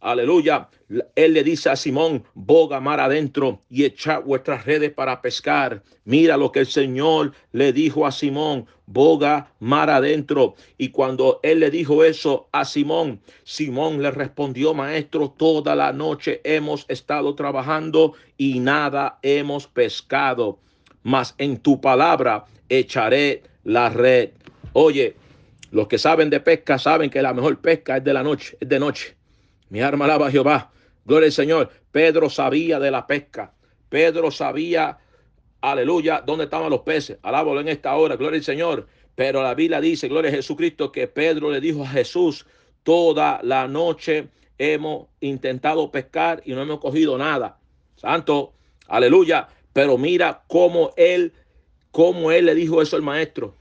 Aleluya. 0.02 0.68
Él 1.16 1.34
le 1.34 1.44
dice 1.44 1.70
a 1.70 1.76
Simón, 1.76 2.24
boga 2.34 2.80
mar 2.80 3.00
adentro 3.00 3.62
y 3.70 3.86
echa 3.86 4.18
vuestras 4.18 4.66
redes 4.66 4.92
para 4.92 5.22
pescar. 5.22 5.84
Mira 6.06 6.38
lo 6.38 6.52
que 6.52 6.60
el 6.60 6.66
Señor 6.66 7.34
le 7.52 7.72
dijo 7.72 8.08
a 8.08 8.12
Simón, 8.12 8.66
boga 8.88 9.54
mar 9.60 9.92
adentro. 9.92 10.56
Y 10.80 10.90
cuando 10.90 11.40
él 11.44 11.60
le 11.60 11.70
dijo 11.70 12.04
eso 12.04 12.50
a 12.52 12.66
Simón, 12.66 13.22
Simón 13.44 14.02
le 14.02 14.10
respondió, 14.10 14.74
maestro, 14.74 15.30
toda 15.30 15.76
la 15.76 15.94
noche 15.94 16.42
hemos 16.44 16.84
estado 16.90 17.36
trabajando 17.36 18.14
y 18.38 18.60
nada 18.60 19.20
hemos 19.22 19.68
pescado. 19.68 20.58
Mas 21.04 21.36
en 21.38 21.58
tu 21.58 21.80
palabra 21.80 22.46
echaré 22.70 23.44
la 23.64 23.90
red. 23.90 24.32
Oye, 24.74 25.16
los 25.70 25.88
que 25.88 26.00
saben 26.00 26.32
de 26.32 26.40
pesca 26.40 26.80
saben 26.80 27.12
que 27.12 27.22
la 27.22 27.36
mejor 27.36 27.60
pesca 27.60 27.98
es 27.98 28.04
de 28.04 28.14
la 28.14 28.24
noche, 28.24 28.58
es 28.60 28.68
de 28.68 28.80
noche. 28.80 29.21
Mi 29.72 29.80
arma 29.80 30.04
alaba 30.04 30.28
a 30.28 30.32
Jehová. 30.32 30.70
Gloria 31.06 31.28
al 31.28 31.32
Señor. 31.32 31.72
Pedro 31.94 32.30
sabía 32.30 32.78
de 32.78 32.92
la 32.92 33.08
pesca. 33.08 33.54
Pedro 33.88 34.30
sabía, 34.30 34.98
aleluya, 35.62 36.22
dónde 36.26 36.44
estaban 36.44 36.70
los 36.70 36.82
peces. 36.82 37.18
Alábalo 37.24 37.62
en 37.62 37.70
esta 37.70 37.96
hora. 37.96 38.18
Gloria 38.18 38.38
al 38.38 38.44
Señor. 38.44 38.88
Pero 39.16 39.42
la 39.42 39.56
Biblia 39.56 39.80
dice, 39.80 40.10
gloria 40.10 40.30
a 40.30 40.34
Jesucristo, 40.34 40.92
que 40.92 41.08
Pedro 41.08 41.50
le 41.50 41.62
dijo 41.62 41.84
a 41.84 41.88
Jesús, 41.88 42.46
toda 42.84 43.40
la 43.44 43.66
noche 43.70 44.28
hemos 44.58 45.08
intentado 45.22 45.90
pescar 45.90 46.42
y 46.46 46.52
no 46.52 46.64
hemos 46.64 46.80
cogido 46.80 47.18
nada. 47.18 47.58
Santo, 47.96 48.52
aleluya. 48.90 49.48
Pero 49.72 49.98
mira 49.98 50.44
cómo 50.48 50.92
él, 50.98 51.32
cómo 51.92 52.34
él 52.34 52.48
le 52.48 52.56
dijo 52.56 52.82
eso 52.82 52.98
al 52.98 53.04
maestro. 53.04 53.56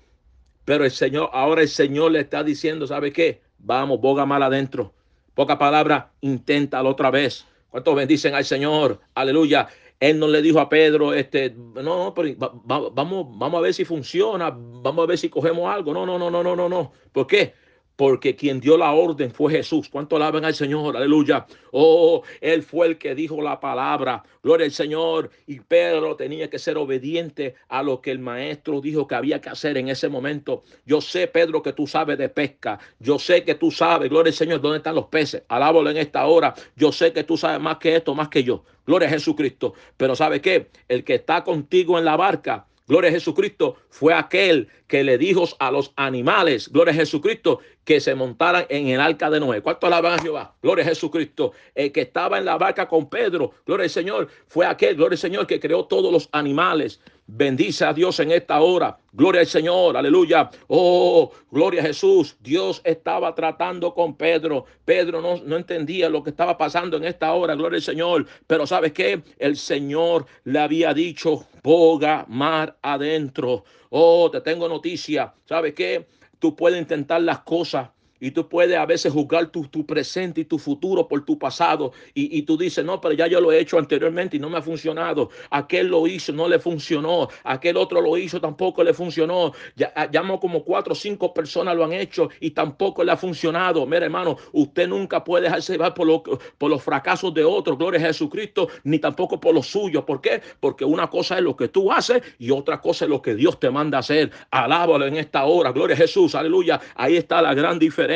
Pero 0.64 0.85
el 0.85 0.90
Señor, 0.90 1.31
ahora 1.33 1.62
el 1.62 1.69
Señor 1.69 2.11
le 2.11 2.19
está 2.19 2.43
diciendo, 2.43 2.88
¿sabe 2.88 3.12
qué? 3.12 3.43
Vamos, 3.59 4.00
boga 4.00 4.26
mal 4.26 4.43
adentro. 4.43 4.93
Poca 5.40 5.56
palabra, 5.56 6.12
inténtalo 6.20 6.90
otra 6.90 7.11
vez. 7.11 7.47
¿Cuántos 7.70 7.94
bendicen 7.94 8.35
al 8.35 8.44
Señor? 8.44 9.00
Aleluya. 9.14 9.68
Él 9.99 10.18
no 10.18 10.28
le 10.28 10.42
dijo 10.42 10.61
a 10.61 10.68
Pedro, 10.68 11.14
este, 11.14 11.54
no, 11.56 11.80
no, 11.82 12.12
pero 12.14 12.35
vamos, 12.66 13.26
vamos 13.38 13.54
a 13.54 13.61
ver 13.62 13.73
si 13.73 13.87
funciona, 13.87 14.54
vamos 14.54 15.02
a 15.02 15.06
ver 15.06 15.16
si 15.16 15.30
cogemos 15.30 15.75
algo. 15.75 15.94
No, 15.94 16.04
no, 16.04 16.18
no, 16.18 16.30
no, 16.30 16.42
no, 16.42 16.54
no, 16.54 16.68
no. 16.68 16.92
¿Por 17.11 17.26
qué? 17.26 17.54
Porque 18.00 18.35
quien 18.35 18.61
dio 18.61 18.78
la 18.78 18.92
orden 18.92 19.30
fue 19.30 19.52
Jesús. 19.52 19.90
¿Cuánto 19.90 20.16
alaban 20.16 20.47
al 20.47 20.54
Señor? 20.54 20.97
Aleluya. 20.97 21.45
Oh, 21.71 22.23
Él 22.40 22.62
fue 22.62 22.87
el 22.87 22.97
que 22.97 23.14
dijo 23.14 23.42
la 23.42 23.61
palabra. 23.61 24.23
Gloria 24.42 24.64
al 24.64 24.73
Señor. 24.73 25.30
Y 25.47 25.61
Pedro 25.61 26.16
tenía 26.16 26.49
que 26.49 26.59
ser 26.59 26.78
obediente 26.78 27.57
a 27.69 27.83
lo 27.83 28.00
que 28.00 28.11
el 28.11 28.19
maestro 28.19 28.80
dijo 28.80 29.07
que 29.07 29.16
había 29.16 29.42
que 29.42 29.50
hacer 29.50 29.76
en 29.76 29.90
ese 29.90 30.09
momento. 30.09 30.62
Yo 30.87 31.02
sé, 31.02 31.26
Pedro, 31.26 31.62
que 31.62 31.75
tú 31.75 31.87
sabes 31.87 32.16
de 32.16 32.30
pesca. 32.30 32.80
Yo 33.00 33.19
sé 33.19 33.45
que 33.45 33.54
tú 33.54 33.71
sabes, 33.71 34.09
gloria 34.09 34.30
al 34.30 34.35
Señor, 34.35 34.62
dónde 34.62 34.78
están 34.78 34.95
los 34.95 35.09
peces. 35.09 35.42
Alábalo 35.49 35.90
en 35.90 35.99
esta 35.99 36.25
hora. 36.25 36.54
Yo 36.76 36.92
sé 36.92 37.12
que 37.12 37.25
tú 37.25 37.37
sabes 37.37 37.61
más 37.61 37.76
que 37.76 37.97
esto, 37.97 38.14
más 38.14 38.30
que 38.30 38.42
yo. 38.42 38.64
Gloria 38.87 39.09
a 39.09 39.11
Jesucristo. 39.11 39.75
Pero 39.99 40.16
¿sabe 40.16 40.40
qué? 40.40 40.71
El 40.88 41.04
que 41.04 41.16
está 41.16 41.45
contigo 41.45 41.99
en 41.99 42.07
la 42.07 42.16
barca 42.16 42.66
gloria 42.90 43.09
a 43.09 43.12
Jesucristo, 43.12 43.76
fue 43.88 44.12
aquel 44.12 44.68
que 44.88 45.04
le 45.04 45.16
dijo 45.16 45.44
a 45.61 45.70
los 45.70 45.92
animales, 45.94 46.68
gloria 46.68 46.92
a 46.92 46.97
Jesucristo, 46.97 47.61
que 47.85 48.00
se 48.00 48.16
montaran 48.16 48.66
en 48.68 48.88
el 48.88 49.00
arca 49.00 49.30
de 49.30 49.38
Noé. 49.38 49.62
¿Cuánto 49.62 49.87
alaban 49.87 50.18
a 50.18 50.23
Jehová? 50.23 50.56
Gloria 50.61 50.85
a 50.85 50.88
Jesucristo. 50.88 51.52
El 51.76 51.92
que 51.92 52.00
estaba 52.00 52.38
en 52.38 52.44
la 52.44 52.59
barca 52.59 52.88
con 52.88 53.09
Pedro, 53.09 53.52
gloria 53.64 53.85
al 53.85 53.90
Señor, 53.90 54.28
fue 54.49 54.66
aquel, 54.66 54.97
gloria 54.97 55.14
al 55.14 55.18
Señor, 55.18 55.47
que 55.47 55.61
creó 55.61 55.85
todos 55.85 56.12
los 56.12 56.28
animales. 56.32 57.00
Bendice 57.33 57.85
a 57.85 57.93
Dios 57.93 58.19
en 58.19 58.33
esta 58.33 58.61
hora. 58.61 58.99
Gloria 59.13 59.43
al 59.43 59.47
Señor, 59.47 59.97
aleluya. 59.97 60.51
Oh, 60.67 61.31
gloria 61.49 61.81
a 61.81 61.85
Jesús. 61.87 62.37
Dios 62.41 62.81
estaba 62.83 63.33
tratando 63.37 63.95
con 63.95 64.17
Pedro. 64.17 64.65
Pedro 64.85 65.21
no, 65.21 65.37
no 65.37 65.57
entendía 65.57 66.09
lo 66.09 66.25
que 66.25 66.31
estaba 66.31 66.59
pasando 66.59 66.97
en 66.97 67.05
esta 67.05 67.33
hora. 67.33 67.55
Gloria 67.55 67.77
al 67.77 67.83
Señor. 67.83 68.27
Pero 68.49 68.67
¿sabes 68.67 68.93
qué? 68.93 69.23
El 69.39 69.57
Señor 69.57 70.27
le 70.43 70.59
había 70.59 70.93
dicho, 70.93 71.47
boga 71.63 72.27
mar 72.29 72.77
adentro. 72.83 73.63
Oh, 73.91 74.29
te 74.29 74.41
tengo 74.41 74.69
noticia. 74.69 75.33
¿Sabes 75.45 75.75
qué? 75.75 76.09
Tú 76.41 76.57
puedes 76.57 76.81
intentar 76.81 77.23
las 77.23 77.41
cosas 77.41 77.91
y 78.21 78.31
tú 78.31 78.49
puedes 78.49 78.77
a 78.77 78.87
veces 78.87 79.12
juzgar 79.12 79.47
tu, 79.47 79.67
tu 79.69 79.87
presente 79.87 80.43
y 80.43 80.45
tu 80.45 80.59
futuro 80.59 81.09
por 81.09 81.25
tu 81.25 81.39
pasado. 81.39 81.93
Y, 82.15 82.37
y, 82.39 82.43
tú 82.43 82.57
dices, 82.57 82.85
no, 82.85 83.00
pero 83.00 83.15
ya 83.15 83.27
yo 83.27 83.41
lo 83.41 83.50
he 83.50 83.59
hecho 83.59 83.79
anteriormente 83.79 84.37
y 84.37 84.41
no 84.41 84.50
me 84.50 84.59
ha 84.59 84.62
funcionado. 84.62 85.31
Aquel 85.50 85.89
lo 85.89 86.07
hizo, 86.07 86.33
no 86.33 86.47
le 86.47 86.59
funcionó. 86.59 87.29
Aquel 87.45 87.77
otro 87.79 88.00
lo 88.00 88.17
hizo, 88.19 88.41
tampoco 88.41 88.85
le 88.85 88.93
funcionó. 88.93 89.53
Ya, 89.75 89.93
llamo 90.12 90.39
como 90.39 90.62
cuatro 90.62 90.93
o 90.93 90.97
cinco 90.97 91.33
personas 91.33 91.75
lo 91.75 91.85
han 91.85 91.95
hecho 91.95 92.29
y 92.41 92.50
tampoco 92.50 93.03
le 93.03 93.12
ha 93.12 93.17
funcionado. 93.17 93.87
Mira, 93.87 94.05
hermano, 94.05 94.37
usted 94.53 94.87
nunca 94.87 95.25
puede 95.25 95.45
dejarse 95.45 95.73
llevar 95.73 95.95
por, 95.95 96.07
lo, 96.07 96.23
por 96.23 96.71
los 96.71 96.83
fracasos 96.83 97.33
de 97.33 97.45
otros, 97.45 97.79
gloria 97.79 98.00
a 98.00 98.05
Jesucristo, 98.05 98.69
ni 98.85 98.99
tampoco 98.99 99.41
por 99.41 99.55
los 99.55 99.67
suyos. 99.67 100.05
¿Por 100.05 100.21
qué? 100.21 100.43
Porque 100.61 100.85
una 100.85 101.09
cosa 101.09 101.39
es 101.39 101.43
lo 101.43 101.57
que 101.57 101.69
tú 101.69 101.91
haces 101.91 102.23
y 102.39 102.50
otra 102.50 102.81
cosa 102.81 103.07
es 103.07 103.11
lo 103.11 103.23
que 103.23 103.35
Dios 103.35 103.59
te 103.59 103.71
manda 103.71 103.99
hacer. 103.99 104.31
Alábalo 104.50 105.07
en 105.07 105.17
esta 105.17 105.45
hora, 105.45 105.73
gloria 105.73 105.95
a 105.95 105.99
Jesús, 105.99 106.35
aleluya. 106.35 106.81
Ahí 106.95 107.17
está 107.17 107.41
la 107.41 107.55
gran 107.55 107.79
diferencia 107.79 108.10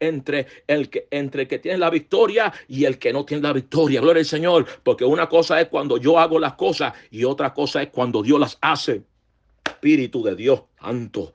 entre 0.00 0.46
el 0.66 0.88
que, 0.88 1.08
entre 1.10 1.48
que 1.48 1.58
tiene 1.58 1.78
la 1.78 1.90
victoria 1.90 2.52
y 2.68 2.84
el 2.84 2.98
que 2.98 3.12
no 3.12 3.24
tiene 3.24 3.42
la 3.42 3.52
victoria. 3.52 4.00
Gloria 4.00 4.20
al 4.20 4.26
Señor, 4.26 4.66
porque 4.82 5.04
una 5.04 5.28
cosa 5.28 5.60
es 5.60 5.68
cuando 5.68 5.96
yo 5.96 6.18
hago 6.18 6.38
las 6.38 6.54
cosas 6.54 6.94
y 7.10 7.24
otra 7.24 7.52
cosa 7.52 7.82
es 7.82 7.90
cuando 7.90 8.22
Dios 8.22 8.40
las 8.40 8.58
hace. 8.60 9.02
Espíritu 9.64 10.22
de 10.22 10.34
Dios, 10.34 10.62
santo. 10.80 11.34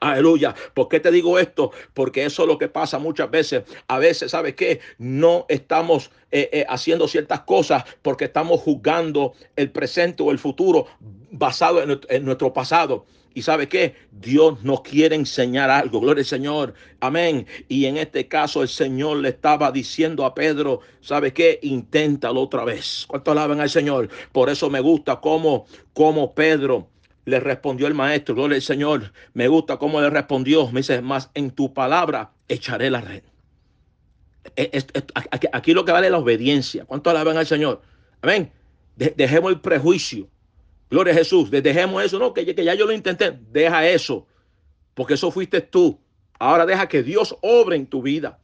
Aleluya. 0.00 0.54
¿Por 0.74 0.88
qué 0.88 1.00
te 1.00 1.10
digo 1.10 1.38
esto? 1.38 1.70
Porque 1.94 2.24
eso 2.24 2.42
es 2.42 2.48
lo 2.48 2.58
que 2.58 2.68
pasa 2.68 2.98
muchas 2.98 3.30
veces. 3.30 3.62
A 3.86 3.98
veces, 3.98 4.32
¿sabes 4.32 4.54
qué? 4.54 4.80
No 4.98 5.46
estamos 5.48 6.10
eh, 6.30 6.50
eh, 6.52 6.66
haciendo 6.68 7.06
ciertas 7.06 7.40
cosas 7.42 7.84
porque 8.02 8.24
estamos 8.24 8.60
juzgando 8.60 9.34
el 9.54 9.70
presente 9.70 10.22
o 10.22 10.32
el 10.32 10.38
futuro 10.38 10.86
basado 11.30 11.82
en 11.82 12.24
nuestro 12.24 12.52
pasado. 12.52 13.06
Y 13.34 13.42
sabe 13.42 13.68
qué? 13.68 13.94
Dios 14.10 14.64
nos 14.64 14.80
quiere 14.80 15.14
enseñar 15.14 15.70
algo. 15.70 16.00
Gloria 16.00 16.22
al 16.22 16.26
Señor. 16.26 16.74
Amén. 16.98 17.46
Y 17.68 17.84
en 17.84 17.96
este 17.96 18.26
caso 18.26 18.62
el 18.62 18.68
Señor 18.68 19.18
le 19.18 19.28
estaba 19.28 19.70
diciendo 19.70 20.24
a 20.24 20.34
Pedro, 20.34 20.80
¿sabe 21.00 21.32
qué? 21.32 21.60
Inténtalo 21.62 22.42
otra 22.42 22.64
vez. 22.64 23.04
¿Cuánto 23.06 23.30
alaban 23.30 23.60
al 23.60 23.70
Señor? 23.70 24.08
Por 24.32 24.50
eso 24.50 24.68
me 24.68 24.80
gusta 24.80 25.20
cómo, 25.20 25.66
cómo 25.92 26.34
Pedro 26.34 26.88
le 27.28 27.40
respondió 27.40 27.86
el 27.86 27.94
maestro. 27.94 28.34
Gloria 28.34 28.56
al 28.56 28.62
Señor. 28.62 29.12
Me 29.34 29.48
gusta 29.48 29.76
cómo 29.76 30.00
le 30.00 30.10
respondió. 30.10 30.66
Me 30.72 30.80
dice, 30.80 31.00
más 31.02 31.30
en 31.34 31.50
tu 31.50 31.72
palabra 31.72 32.32
echaré 32.48 32.90
la 32.90 33.00
red. 33.00 33.22
Aquí 35.52 35.74
lo 35.74 35.84
que 35.84 35.92
vale 35.92 36.06
es 36.06 36.12
la 36.12 36.18
obediencia. 36.18 36.84
¿Cuánto 36.84 37.10
alaban 37.10 37.36
al 37.36 37.46
Señor? 37.46 37.82
Amén. 38.22 38.50
Dejemos 38.96 39.52
el 39.52 39.60
prejuicio. 39.60 40.28
Gloria 40.90 41.12
a 41.12 41.16
Jesús. 41.16 41.50
Dejemos 41.50 42.02
eso, 42.02 42.18
no, 42.18 42.32
que, 42.32 42.44
ya 42.44 42.74
yo 42.74 42.86
lo 42.86 42.92
intenté. 42.92 43.38
Deja 43.50 43.86
eso, 43.86 44.26
porque 44.94 45.14
eso 45.14 45.30
fuiste 45.30 45.60
tú. 45.60 45.98
Ahora 46.38 46.66
deja 46.66 46.88
que 46.88 47.02
Dios 47.02 47.36
obre 47.42 47.76
en 47.76 47.86
tu 47.86 48.02
vida. 48.02 48.38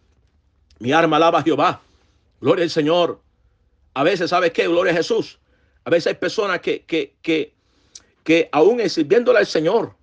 Mi 0.78 0.92
arma 0.92 1.16
alaba 1.16 1.40
a 1.40 1.42
Jehová. 1.42 1.80
Gloria 2.40 2.64
al 2.64 2.70
Señor. 2.70 3.20
A 3.94 4.02
veces, 4.02 4.30
¿sabes 4.30 4.52
qué? 4.52 4.68
Gloria 4.68 4.92
a 4.92 4.96
Jesús. 4.96 5.38
A 5.84 5.90
veces 5.90 6.08
hay 6.08 6.14
personas 6.14 6.60
que, 6.60 6.84
que, 6.84 7.14
que, 7.22 7.53
que 8.24 8.48
aún 8.50 8.86
sirviéndole 8.88 9.38
al 9.38 9.46
Señor, 9.46 9.94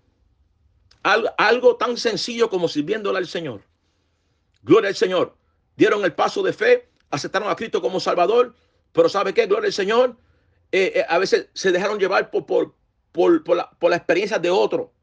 algo, 1.03 1.29
algo 1.37 1.75
tan 1.75 1.97
sencillo 1.97 2.49
como 2.49 2.67
sirviéndole 2.67 3.17
al 3.17 3.27
Señor. 3.27 3.63
Gloria 4.63 4.89
al 4.89 4.95
Señor. 4.95 5.35
Dieron 5.75 6.05
el 6.05 6.13
paso 6.13 6.43
de 6.43 6.53
fe, 6.53 6.89
aceptaron 7.09 7.49
a 7.49 7.55
Cristo 7.55 7.81
como 7.81 7.99
Salvador, 7.99 8.55
pero 8.93 9.09
¿sabe 9.09 9.33
qué? 9.33 9.47
Gloria 9.47 9.67
al 9.67 9.73
Señor 9.73 10.15
eh, 10.71 10.93
eh, 10.95 11.05
a 11.09 11.17
veces 11.17 11.49
se 11.53 11.71
dejaron 11.71 11.99
llevar 11.99 12.31
por, 12.31 12.45
por, 12.45 12.75
por, 13.11 13.43
por, 13.43 13.57
la, 13.57 13.69
por 13.71 13.89
la 13.89 13.97
experiencia 13.97 14.39
de 14.39 14.49
otro 14.49 14.93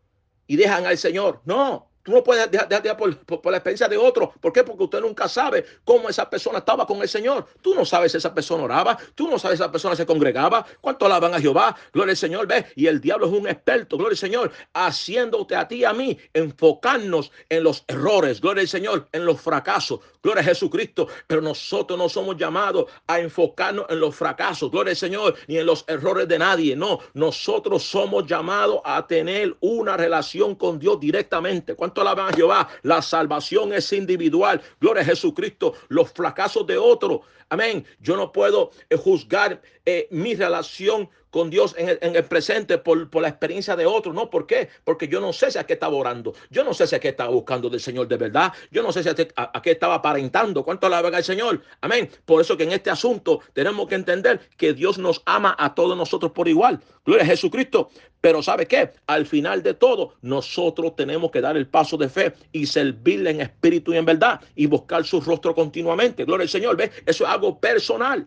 y 0.46 0.56
dejan 0.56 0.86
al 0.86 0.96
Señor. 0.96 1.42
No, 1.44 1.87
Tú 2.08 2.14
no 2.14 2.24
puedes 2.24 2.50
dejar, 2.50 2.96
por, 2.96 3.18
por, 3.18 3.52
la 3.52 3.58
experiencia 3.58 3.86
de 3.86 3.98
otro. 3.98 4.32
¿Por 4.40 4.50
qué? 4.50 4.64
Porque 4.64 4.84
usted 4.84 5.02
nunca 5.02 5.28
sabe 5.28 5.66
cómo 5.84 6.08
esa 6.08 6.30
persona 6.30 6.60
estaba 6.60 6.86
con 6.86 7.02
el 7.02 7.08
Señor. 7.08 7.46
Tú 7.60 7.74
no 7.74 7.84
sabes 7.84 8.12
si 8.12 8.16
esa 8.16 8.32
persona 8.32 8.64
oraba. 8.64 8.96
Tú 9.14 9.28
no 9.28 9.38
sabes 9.38 9.58
si 9.58 9.62
esa 9.62 9.70
persona 9.70 9.94
se 9.94 10.06
congregaba. 10.06 10.64
¿Cuánto 10.80 11.04
alaban 11.04 11.34
a 11.34 11.38
Jehová? 11.38 11.76
Gloria 11.92 12.12
al 12.12 12.16
Señor. 12.16 12.46
Ve. 12.46 12.64
Y 12.76 12.86
el 12.86 12.98
diablo 13.02 13.26
es 13.26 13.32
un 13.34 13.46
experto. 13.46 13.98
Gloria 13.98 14.12
al 14.12 14.16
Señor. 14.16 14.52
Haciéndote 14.72 15.54
a 15.54 15.68
ti 15.68 15.76
y 15.76 15.84
a 15.84 15.92
mí 15.92 16.16
enfocarnos 16.32 17.30
en 17.50 17.62
los 17.62 17.84
errores. 17.88 18.40
Gloria 18.40 18.62
al 18.62 18.68
Señor. 18.68 19.06
En 19.12 19.26
los 19.26 19.38
fracasos. 19.38 20.00
Gloria 20.22 20.40
a 20.40 20.44
Jesucristo. 20.44 21.08
Pero 21.26 21.42
nosotros 21.42 21.98
no 21.98 22.08
somos 22.08 22.38
llamados 22.38 22.86
a 23.06 23.20
enfocarnos 23.20 23.84
en 23.90 24.00
los 24.00 24.16
fracasos. 24.16 24.70
Gloria 24.70 24.92
al 24.92 24.96
Señor. 24.96 25.34
Ni 25.46 25.58
en 25.58 25.66
los 25.66 25.84
errores 25.88 26.26
de 26.26 26.38
nadie. 26.38 26.74
No. 26.74 27.00
Nosotros 27.12 27.82
somos 27.82 28.26
llamados 28.26 28.80
a 28.82 29.06
tener 29.06 29.54
una 29.60 29.98
relación 29.98 30.54
con 30.54 30.78
Dios 30.78 30.98
directamente. 30.98 31.74
¿Cuánto 31.74 31.97
¿Cuánto 31.98 32.12
alaban 32.12 32.32
a 32.32 32.36
Jehová? 32.36 32.68
La 32.82 33.02
salvación 33.02 33.72
es 33.72 33.92
individual. 33.92 34.62
Gloria 34.80 35.02
a 35.02 35.06
Jesucristo. 35.06 35.74
Los 35.88 36.12
fracasos 36.12 36.64
de 36.64 36.78
otro. 36.78 37.22
Amén. 37.48 37.84
Yo 37.98 38.16
no 38.16 38.30
puedo 38.30 38.70
eh, 38.88 38.96
juzgar 38.96 39.60
eh, 39.84 40.06
mi 40.12 40.36
relación 40.36 41.10
con 41.30 41.50
Dios 41.50 41.74
en 41.78 42.16
el, 42.16 42.24
presente 42.24 42.78
por, 42.78 43.14
la 43.20 43.28
experiencia 43.28 43.76
de 43.76 43.86
otro. 43.86 44.12
No, 44.12 44.30
¿por 44.30 44.46
qué? 44.46 44.68
Porque 44.84 45.08
yo 45.08 45.20
no 45.20 45.32
sé 45.32 45.50
si 45.50 45.58
a 45.58 45.64
qué 45.64 45.74
estaba 45.74 45.94
orando. 45.94 46.34
Yo 46.50 46.64
no 46.64 46.74
sé 46.74 46.86
si 46.86 46.94
a 46.94 47.00
qué 47.00 47.08
estaba 47.08 47.30
buscando 47.30 47.68
del 47.68 47.80
Señor 47.80 48.08
de 48.08 48.16
verdad. 48.16 48.52
Yo 48.70 48.82
no 48.82 48.92
sé 48.92 49.02
si 49.02 49.08
a, 49.08 49.62
qué 49.62 49.70
estaba 49.70 49.96
aparentando. 49.96 50.64
¿Cuánto 50.64 50.88
la 50.88 51.00
el 51.00 51.24
Señor? 51.24 51.62
Amén. 51.80 52.10
Por 52.24 52.40
eso 52.40 52.56
que 52.56 52.64
en 52.64 52.72
este 52.72 52.90
asunto 52.90 53.40
tenemos 53.52 53.88
que 53.88 53.94
entender 53.94 54.40
que 54.56 54.72
Dios 54.72 54.98
nos 54.98 55.22
ama 55.26 55.54
a 55.58 55.74
todos 55.74 55.96
nosotros 55.96 56.32
por 56.32 56.48
igual. 56.48 56.80
Gloria 57.04 57.24
a 57.24 57.28
Jesucristo. 57.28 57.90
Pero 58.20 58.42
¿sabe 58.42 58.66
qué? 58.66 58.90
Al 59.06 59.26
final 59.26 59.62
de 59.62 59.74
todo, 59.74 60.14
nosotros 60.22 60.96
tenemos 60.96 61.30
que 61.30 61.40
dar 61.40 61.56
el 61.56 61.68
paso 61.68 61.96
de 61.96 62.08
fe 62.08 62.34
y 62.52 62.66
servirle 62.66 63.30
en 63.30 63.40
espíritu 63.40 63.92
y 63.92 63.96
en 63.96 64.04
verdad 64.04 64.40
y 64.56 64.66
buscar 64.66 65.04
su 65.04 65.20
rostro 65.20 65.54
continuamente. 65.54 66.24
Gloria 66.24 66.42
al 66.42 66.48
Señor. 66.48 66.76
¿Ve? 66.76 66.90
Eso 67.06 67.24
es 67.24 67.30
algo 67.30 67.58
personal. 67.60 68.26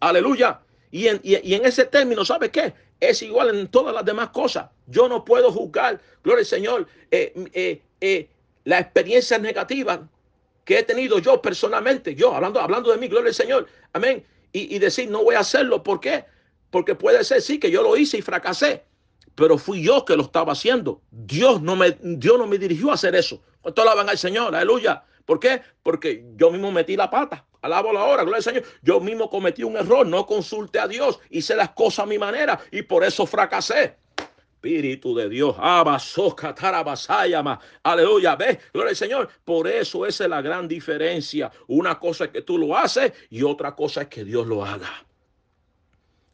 Aleluya. 0.00 0.60
Y 0.92 1.08
en, 1.08 1.64
ese 1.64 1.86
término, 1.86 2.22
¿sabe 2.22 2.50
qué? 2.50 2.74
Es 3.00 3.22
igual 3.22 3.58
en 3.58 3.66
todas 3.68 3.94
las 3.94 4.04
demás 4.04 4.28
cosas. 4.28 4.66
Yo 4.86 5.08
no 5.08 5.24
puedo 5.24 5.50
juzgar, 5.50 5.98
gloria 6.22 6.40
al 6.40 6.46
Señor, 6.46 6.86
eh, 7.10 7.32
eh, 7.54 7.82
eh, 8.02 8.28
la 8.64 8.78
experiencia 8.78 9.38
negativa 9.38 10.06
que 10.66 10.78
he 10.78 10.82
tenido 10.82 11.18
yo 11.18 11.40
personalmente, 11.40 12.14
yo 12.14 12.34
hablando, 12.34 12.60
hablando 12.60 12.92
de 12.92 12.98
mí, 12.98 13.08
gloria 13.08 13.28
al 13.30 13.34
Señor, 13.34 13.66
amén. 13.94 14.22
Y, 14.52 14.76
y, 14.76 14.78
decir, 14.78 15.10
no 15.10 15.24
voy 15.24 15.34
a 15.34 15.40
hacerlo, 15.40 15.82
¿por 15.82 15.98
qué? 15.98 16.26
Porque 16.70 16.94
puede 16.94 17.24
ser, 17.24 17.40
sí, 17.40 17.58
que 17.58 17.70
yo 17.70 17.82
lo 17.82 17.96
hice 17.96 18.18
y 18.18 18.22
fracasé, 18.22 18.84
pero 19.34 19.56
fui 19.56 19.82
yo 19.82 20.04
que 20.04 20.14
lo 20.14 20.24
estaba 20.24 20.52
haciendo. 20.52 21.00
Dios 21.10 21.62
no 21.62 21.74
me, 21.74 21.96
Dios 22.02 22.36
no 22.36 22.46
me 22.46 22.58
dirigió 22.58 22.90
a 22.90 22.94
hacer 22.94 23.14
eso. 23.14 23.42
¿Cuánto 23.62 23.80
alaban 23.80 24.10
al 24.10 24.18
Señor? 24.18 24.54
Aleluya. 24.54 25.04
¿Por 25.24 25.40
qué? 25.40 25.62
Porque 25.82 26.22
yo 26.36 26.50
mismo 26.50 26.70
metí 26.70 26.96
la 26.96 27.08
pata. 27.08 27.46
Alabo 27.62 27.92
la 27.92 28.04
hora, 28.04 28.22
gloria 28.22 28.38
al 28.38 28.42
Señor. 28.42 28.64
Yo 28.82 29.00
mismo 29.00 29.30
cometí 29.30 29.62
un 29.62 29.76
error, 29.76 30.06
no 30.06 30.26
consulté 30.26 30.80
a 30.80 30.88
Dios, 30.88 31.20
hice 31.30 31.54
las 31.54 31.70
cosas 31.70 32.00
a 32.00 32.06
mi 32.06 32.18
manera 32.18 32.60
y 32.70 32.82
por 32.82 33.04
eso 33.04 33.24
fracasé. 33.24 33.96
Espíritu 34.56 35.14
de 35.14 35.28
Dios, 35.28 35.56
aleluya, 37.82 38.36
ve, 38.36 38.60
gloria 38.72 38.90
al 38.90 38.96
Señor. 38.96 39.28
Por 39.44 39.66
eso 39.66 40.06
esa 40.06 40.24
es 40.24 40.30
la 40.30 40.42
gran 40.42 40.68
diferencia. 40.68 41.50
Una 41.68 41.98
cosa 41.98 42.24
es 42.24 42.30
que 42.30 42.42
tú 42.42 42.58
lo 42.58 42.76
haces 42.76 43.12
y 43.30 43.42
otra 43.42 43.74
cosa 43.74 44.02
es 44.02 44.08
que 44.08 44.24
Dios 44.24 44.46
lo 44.46 44.64
haga. 44.64 45.04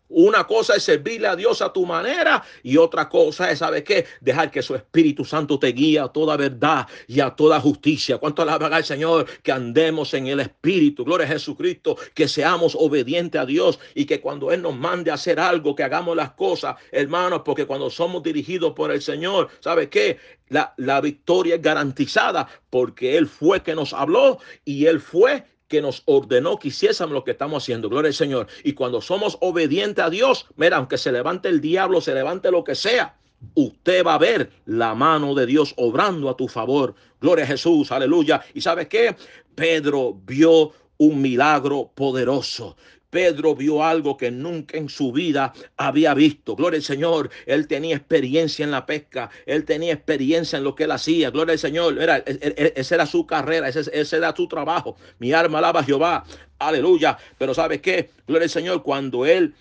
Una 0.09 0.45
cosa 0.45 0.75
es 0.75 0.83
servirle 0.83 1.29
a 1.29 1.37
Dios 1.37 1.61
a 1.61 1.73
tu 1.73 1.85
manera 1.85 2.43
y 2.63 2.77
otra 2.77 3.09
cosa 3.09 3.51
es, 3.51 3.59
¿sabes 3.59 3.85
qué? 3.85 4.07
Dejar 4.21 4.51
que 4.51 4.63
su 4.63 4.75
Espíritu 4.75 5.25
Santo 5.25 5.59
te 5.59 5.69
guíe 5.69 6.01
a 6.01 6.09
toda 6.09 6.37
verdad 6.37 6.87
y 7.07 7.21
a 7.21 7.31
toda 7.31 7.61
justicia. 7.61 8.19
¿Cuánto 8.19 8.43
alaba 8.43 8.69
al 8.69 8.85
Señor? 8.85 9.27
Que 9.43 9.53
andemos 9.53 10.15
en 10.15 10.27
el 10.29 10.41
Espíritu. 10.41 11.05
Gloria 11.05 11.27
a 11.27 11.31
Jesucristo. 11.31 11.97
Que 12.15 12.27
seamos 12.27 12.75
obedientes 12.79 13.41
a 13.41 13.45
Dios 13.47 13.79
y 13.95 14.07
que 14.07 14.21
cuando 14.21 14.51
Él 14.51 14.63
nos 14.63 14.77
mande 14.77 15.11
a 15.11 15.15
hacer 15.15 15.39
algo, 15.39 15.75
que 15.75 15.83
hagamos 15.83 16.17
las 16.17 16.33
cosas, 16.33 16.77
hermanos, 16.91 17.43
porque 17.45 17.67
cuando 17.67 17.91
somos 17.91 18.23
dirigidos 18.23 18.73
por 18.73 18.91
el 18.91 19.03
Señor, 19.03 19.49
¿sabes 19.61 19.89
qué? 19.89 20.19
La, 20.49 20.73
la 20.79 21.01
victoria 21.03 21.57
es 21.57 21.63
garantizada 21.63 22.49
porque 22.71 23.19
Él 23.19 23.27
fue 23.27 23.63
que 23.63 23.75
nos 23.75 23.93
habló 23.93 24.39
y 24.65 24.87
Él 24.87 25.01
fue 25.01 25.45
que 25.69 25.83
nos 25.83 26.03
ordenó 26.07 26.59
que 26.59 26.69
hiciésemos 26.69 27.13
lo 27.13 27.25
que 27.25 27.33
estamos 27.33 27.63
haciendo. 27.63 27.89
Gloria 27.89 28.09
al 28.09 28.15
Señor. 28.15 28.49
Y 28.65 28.73
cuando 28.73 29.01
somos 29.01 29.37
obedientes 29.41 30.05
a 30.05 30.11
Dios, 30.11 30.47
mira, 30.57 30.79
aunque 30.79 30.99
se 30.99 31.13
levante 31.13 31.49
el 31.49 31.61
diablo, 31.61 32.01
se 32.01 32.15
levante 32.15 32.51
lo 32.51 32.65
que 32.65 32.75
sea, 32.75 33.17
usted 33.55 34.05
va 34.05 34.15
a 34.15 34.19
ver 34.19 34.51
la 34.65 34.95
mano 34.95 35.35
de 35.35 35.47
Dios 35.47 35.75
obrando 35.77 36.29
a 36.29 36.37
tu 36.37 36.49
favor. 36.49 36.95
Gloria 37.21 37.45
a 37.45 37.49
Jesús, 37.49 37.93
aleluya. 37.93 38.43
¿Y 38.55 38.61
sabes 38.61 38.89
qué? 38.89 39.15
Pedro 39.55 40.19
vio 40.25 40.73
un 40.97 41.21
milagro 41.21 41.91
poderoso. 41.95 42.77
Pedro 43.11 43.55
vio 43.55 43.83
algo 43.83 44.17
que 44.17 44.31
nunca 44.31 44.77
en 44.77 44.89
su 44.89 45.13
vida 45.13 45.55
había 45.77 46.13
visto. 46.15 46.55
Gloria 46.55 46.79
al 46.79 46.83
Señor. 46.83 47.31
Él 47.47 47.67
tenía 47.67 47.97
experiencia 47.97 48.65
en 48.65 48.71
la 48.71 48.85
pesca. 48.85 49.31
Él 49.47 49.65
tenía 49.65 49.95
experiencia 49.95 50.59
en 50.59 50.65
lo 50.65 50.75
que 50.75 50.85
él 50.85 50.91
hacía. 50.91 51.31
Gloria 51.31 51.53
al 51.53 51.59
Señor. 51.59 51.99
Era, 51.99 52.19
e, 52.19 52.25
e, 52.27 52.55
e, 52.57 52.73
esa 52.77 52.97
era 52.97 53.07
su 53.07 53.27
carrera. 53.27 53.69
Ese, 53.69 53.91
ese, 53.93 54.17
era 54.17 54.35
su 54.37 54.47
trabajo. 54.47 54.97
Mi 55.19 55.33
alma 55.33 55.59
alaba 55.59 55.81
a 55.81 55.85
Jehová. 55.85 56.25
Aleluya. 56.59 57.17
Pero 57.39 57.55
¿sabes 57.55 57.81
qué? 57.81 58.11
Gloria 58.27 58.45
al 58.45 58.51
Señor. 58.51 58.83
Cuando 58.83 59.25
él, 59.25 59.55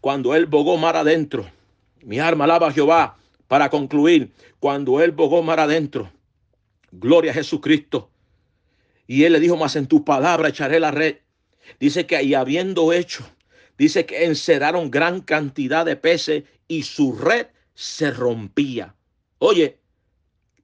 cuando 0.00 0.34
él 0.34 0.46
bogó 0.46 0.76
mar 0.76 0.96
adentro. 0.96 1.48
Mi 2.02 2.18
alma 2.18 2.44
alaba 2.44 2.68
a 2.68 2.72
Jehová. 2.72 3.16
Para 3.46 3.70
concluir, 3.70 4.32
cuando 4.58 5.00
él 5.00 5.12
bogó 5.12 5.42
mar 5.42 5.60
adentro. 5.60 6.10
Gloria 6.90 7.30
a 7.30 7.34
Jesucristo. 7.34 8.10
Y 9.06 9.24
él 9.24 9.32
le 9.32 9.40
dijo, 9.40 9.56
más 9.56 9.74
en 9.76 9.86
tu 9.86 10.04
palabra 10.04 10.48
echaré 10.48 10.78
la 10.80 10.90
red. 10.90 11.16
Dice 11.78 12.06
que 12.06 12.22
y 12.22 12.34
habiendo 12.34 12.92
hecho, 12.92 13.24
dice 13.78 14.06
que 14.06 14.24
encerraron 14.24 14.90
gran 14.90 15.20
cantidad 15.20 15.86
de 15.86 15.96
peces 15.96 16.44
y 16.68 16.82
su 16.82 17.16
red 17.16 17.48
se 17.74 18.10
rompía. 18.10 18.94
Oye, 19.38 19.78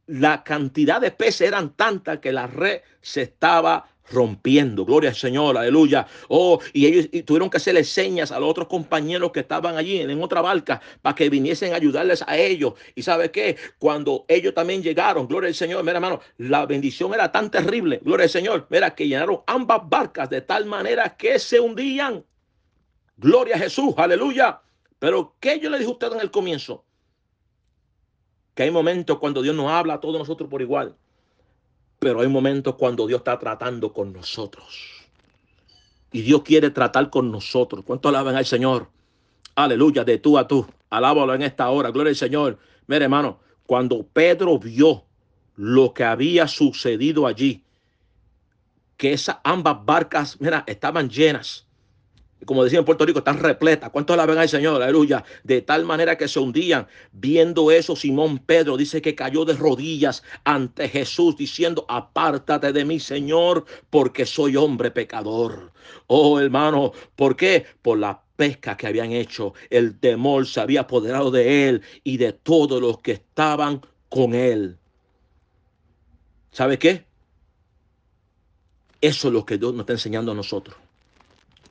la 0.06 0.44
cantidad 0.44 1.00
de 1.00 1.10
peces 1.10 1.48
eran 1.48 1.74
tanta 1.74 2.20
que 2.20 2.32
la 2.32 2.46
red 2.46 2.82
se 3.00 3.22
estaba 3.22 3.88
rompiendo. 4.10 4.84
Gloria 4.84 5.10
al 5.10 5.16
Señor, 5.16 5.56
aleluya. 5.56 6.06
Oh, 6.28 6.60
y 6.72 6.86
ellos 6.86 7.08
tuvieron 7.24 7.50
que 7.50 7.56
hacerle 7.56 7.84
señas 7.84 8.32
a 8.32 8.40
los 8.40 8.50
otros 8.50 8.68
compañeros 8.68 9.32
que 9.32 9.40
estaban 9.40 9.76
allí 9.76 10.00
en, 10.00 10.22
otra 10.22 10.40
barca 10.40 10.80
para 11.02 11.14
que 11.14 11.28
viniesen 11.28 11.72
a 11.72 11.76
ayudarles 11.76 12.22
a 12.26 12.36
ellos. 12.36 12.74
Y 12.94 13.02
sabe 13.02 13.30
qué? 13.30 13.56
Cuando 13.78 14.24
ellos 14.28 14.54
también 14.54 14.82
llegaron, 14.82 15.26
gloria 15.26 15.48
al 15.48 15.54
Señor, 15.54 15.82
mira 15.82 15.96
hermano, 15.96 16.20
la 16.38 16.66
bendición 16.66 17.14
era 17.14 17.30
tan 17.30 17.50
terrible, 17.50 18.00
gloria 18.02 18.24
al 18.24 18.30
Señor, 18.30 18.66
mira 18.70 18.94
que 18.94 19.06
llenaron 19.06 19.40
ambas 19.46 19.80
barcas 19.88 20.30
de 20.30 20.40
tal 20.40 20.66
manera 20.66 21.16
que 21.16 21.38
se 21.38 21.60
hundían. 21.60 22.24
Gloria 23.16 23.56
a 23.56 23.58
Jesús, 23.58 23.94
aleluya. 23.96 24.60
Pero 24.98 25.34
¿qué 25.40 25.58
yo 25.60 25.70
le 25.70 25.78
dije 25.78 25.90
a 25.90 25.92
usted 25.92 26.12
en 26.12 26.20
el 26.20 26.30
comienzo? 26.30 26.84
Que 28.54 28.64
hay 28.64 28.70
momentos 28.70 29.18
cuando 29.18 29.42
Dios 29.42 29.54
nos 29.54 29.70
habla 29.70 29.94
a 29.94 30.00
todos 30.00 30.18
nosotros 30.18 30.48
por 30.48 30.62
igual. 30.62 30.96
Pero 31.98 32.20
hay 32.20 32.28
momentos 32.28 32.74
cuando 32.76 33.06
Dios 33.06 33.18
está 33.18 33.38
tratando 33.38 33.92
con 33.92 34.12
nosotros. 34.12 35.06
Y 36.12 36.22
Dios 36.22 36.42
quiere 36.42 36.70
tratar 36.70 37.10
con 37.10 37.30
nosotros. 37.30 37.84
¿Cuánto 37.84 38.08
alaban 38.08 38.36
al 38.36 38.46
Señor? 38.46 38.88
Aleluya, 39.54 40.04
de 40.04 40.18
tú 40.18 40.38
a 40.38 40.46
tú. 40.46 40.66
Alábalo 40.90 41.34
en 41.34 41.42
esta 41.42 41.68
hora. 41.70 41.90
Gloria 41.90 42.10
al 42.10 42.16
Señor. 42.16 42.58
Mire, 42.86 43.04
hermano, 43.04 43.40
cuando 43.66 44.06
Pedro 44.06 44.58
vio 44.58 45.04
lo 45.56 45.92
que 45.92 46.04
había 46.04 46.46
sucedido 46.46 47.26
allí, 47.26 47.64
que 48.96 49.12
esas 49.12 49.38
ambas 49.44 49.84
barcas, 49.84 50.40
mira, 50.40 50.64
estaban 50.66 51.08
llenas 51.10 51.66
como 52.44 52.62
decía 52.62 52.78
en 52.78 52.84
Puerto 52.84 53.06
Rico, 53.06 53.20
están 53.20 53.38
repletas. 53.38 53.90
¿Cuántos 53.90 54.16
la 54.16 54.26
ven 54.26 54.38
al 54.38 54.48
Señor? 54.48 54.82
Aleluya. 54.82 55.24
De 55.42 55.62
tal 55.62 55.84
manera 55.84 56.18
que 56.18 56.28
se 56.28 56.38
hundían. 56.38 56.86
Viendo 57.12 57.70
eso, 57.70 57.96
Simón 57.96 58.38
Pedro 58.38 58.76
dice 58.76 59.00
que 59.00 59.14
cayó 59.14 59.44
de 59.44 59.54
rodillas 59.54 60.22
ante 60.44 60.88
Jesús 60.88 61.36
diciendo, 61.36 61.86
apártate 61.88 62.72
de 62.72 62.84
mí, 62.84 63.00
Señor, 63.00 63.64
porque 63.90 64.26
soy 64.26 64.56
hombre 64.56 64.90
pecador. 64.90 65.72
Oh, 66.08 66.38
hermano, 66.38 66.92
¿por 67.16 67.36
qué? 67.36 67.64
Por 67.80 67.98
la 67.98 68.22
pesca 68.36 68.76
que 68.76 68.86
habían 68.86 69.12
hecho. 69.12 69.54
El 69.70 69.98
temor 69.98 70.46
se 70.46 70.60
había 70.60 70.82
apoderado 70.82 71.30
de 71.30 71.68
él 71.68 71.82
y 72.04 72.18
de 72.18 72.32
todos 72.32 72.80
los 72.80 72.98
que 72.98 73.12
estaban 73.12 73.80
con 74.08 74.34
él. 74.34 74.76
¿Sabe 76.52 76.78
qué? 76.78 77.04
Eso 79.00 79.28
es 79.28 79.34
lo 79.34 79.44
que 79.44 79.58
Dios 79.58 79.72
nos 79.72 79.80
está 79.80 79.94
enseñando 79.94 80.32
a 80.32 80.34
nosotros. 80.34 80.76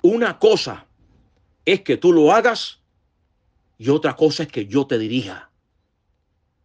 Una 0.06 0.38
cosa 0.38 0.86
es 1.66 1.82
que 1.82 1.98
tú 1.98 2.14
lo 2.14 2.32
hagas 2.32 2.80
y 3.80 3.90
otra 3.90 4.16
cosa 4.16 4.44
es 4.44 4.50
que 4.50 4.68
yo 4.68 4.86
te 4.86 5.00
dirija. 5.00 5.50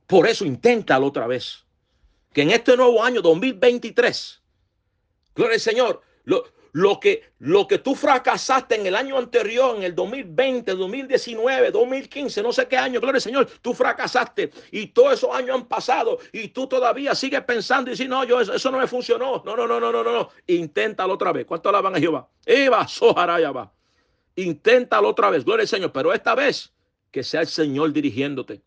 Por 0.06 0.28
eso 0.28 0.44
inténtalo 0.44 1.06
otra 1.06 1.26
vez. 1.26 1.64
Que 2.34 2.42
en 2.42 2.50
este 2.50 2.76
nuevo 2.76 3.02
año 3.02 3.22
2023, 3.22 4.42
gloria 5.34 5.54
al 5.54 5.60
Señor, 5.60 6.02
lo 6.72 7.00
que, 7.00 7.22
lo 7.38 7.66
que 7.66 7.78
tú 7.78 7.94
fracasaste 7.94 8.76
en 8.76 8.86
el 8.86 8.94
año 8.94 9.18
anterior, 9.18 9.76
en 9.76 9.82
el 9.82 9.94
2020, 9.94 10.74
2019, 10.74 11.70
2015, 11.70 12.42
no 12.42 12.52
sé 12.52 12.66
qué 12.68 12.76
año, 12.76 13.00
gloria 13.00 13.16
al 13.16 13.22
Señor, 13.22 13.48
tú 13.60 13.74
fracasaste 13.74 14.50
y 14.70 14.88
todos 14.88 15.14
esos 15.14 15.34
años 15.34 15.56
han 15.56 15.66
pasado 15.66 16.18
y 16.32 16.48
tú 16.48 16.66
todavía 16.66 17.14
sigues 17.14 17.42
pensando 17.42 17.90
y 17.90 17.92
dices, 17.92 18.08
no, 18.08 18.24
yo 18.24 18.40
eso, 18.40 18.70
no 18.70 18.78
me 18.78 18.86
funcionó. 18.86 19.42
No, 19.44 19.56
no, 19.56 19.66
no, 19.66 19.80
no, 19.80 19.92
no, 19.92 20.04
no, 20.04 20.12
no. 20.12 20.28
Inténtalo 20.46 21.14
otra 21.14 21.32
vez. 21.32 21.46
¿Cuánto 21.46 21.68
alaban 21.68 21.94
a 21.94 21.98
Jehová? 21.98 22.28
Eva, 22.44 22.86
Soharaya 22.86 23.50
va. 23.52 23.72
Inténtalo 24.36 25.08
otra 25.08 25.30
vez, 25.30 25.44
gloria 25.44 25.62
al 25.62 25.68
Señor, 25.68 25.92
pero 25.92 26.12
esta 26.12 26.34
vez 26.34 26.72
que 27.10 27.22
sea 27.22 27.40
el 27.40 27.48
Señor 27.48 27.92
dirigiéndote, 27.92 28.62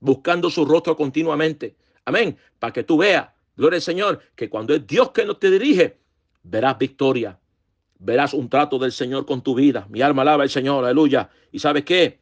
buscando 0.00 0.50
su 0.50 0.64
rostro 0.64 0.96
continuamente. 0.96 1.76
Amén. 2.04 2.36
Para 2.58 2.72
que 2.72 2.82
tú 2.82 2.98
veas, 2.98 3.28
gloria 3.56 3.76
al 3.76 3.82
Señor, 3.82 4.20
que 4.34 4.50
cuando 4.50 4.74
es 4.74 4.86
Dios 4.86 5.10
que 5.12 5.24
nos 5.24 5.38
te 5.38 5.50
dirige, 5.50 5.98
verás 6.48 6.78
victoria, 6.78 7.38
verás 7.98 8.34
un 8.34 8.48
trato 8.48 8.78
del 8.78 8.92
Señor 8.92 9.26
con 9.26 9.42
tu 9.42 9.54
vida. 9.54 9.86
Mi 9.88 10.02
alma 10.02 10.22
alaba 10.22 10.44
al 10.44 10.50
Señor, 10.50 10.84
aleluya. 10.84 11.28
¿Y 11.52 11.58
sabes 11.58 11.84
qué? 11.84 12.20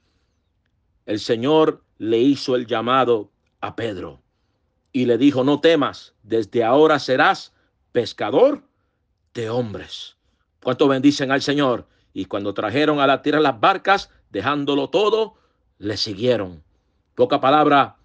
El 1.07 1.21
Señor 1.21 1.85
le 1.99 2.19
hizo 2.19 2.57
el 2.57 2.67
llamado 2.67 3.31
a 3.61 3.77
Pedro. 3.77 4.21
y 4.97 5.07
le 5.07 5.19
dijo, 5.19 5.43
no 5.43 5.61
temas, 5.61 6.15
desde 6.23 6.63
ahora 6.63 7.01
serás 7.01 7.53
pescador 7.91 8.63
de 9.35 9.51
hombres. 9.51 10.17
¿Cuánto 10.63 10.87
bendicen 10.87 11.33
al 11.33 11.43
Señor? 11.43 11.89
Y 12.13 12.27
cuando 12.27 12.55
trajeron 12.55 13.01
a 13.01 13.07
la 13.09 13.21
tierra 13.21 13.41
las 13.41 13.59
barcas, 13.59 14.09
dejándolo 14.31 14.91
todo, 14.91 15.35
le 15.79 15.97
siguieron. 15.97 16.63
Poca 17.17 17.41
palabra, 17.41 17.97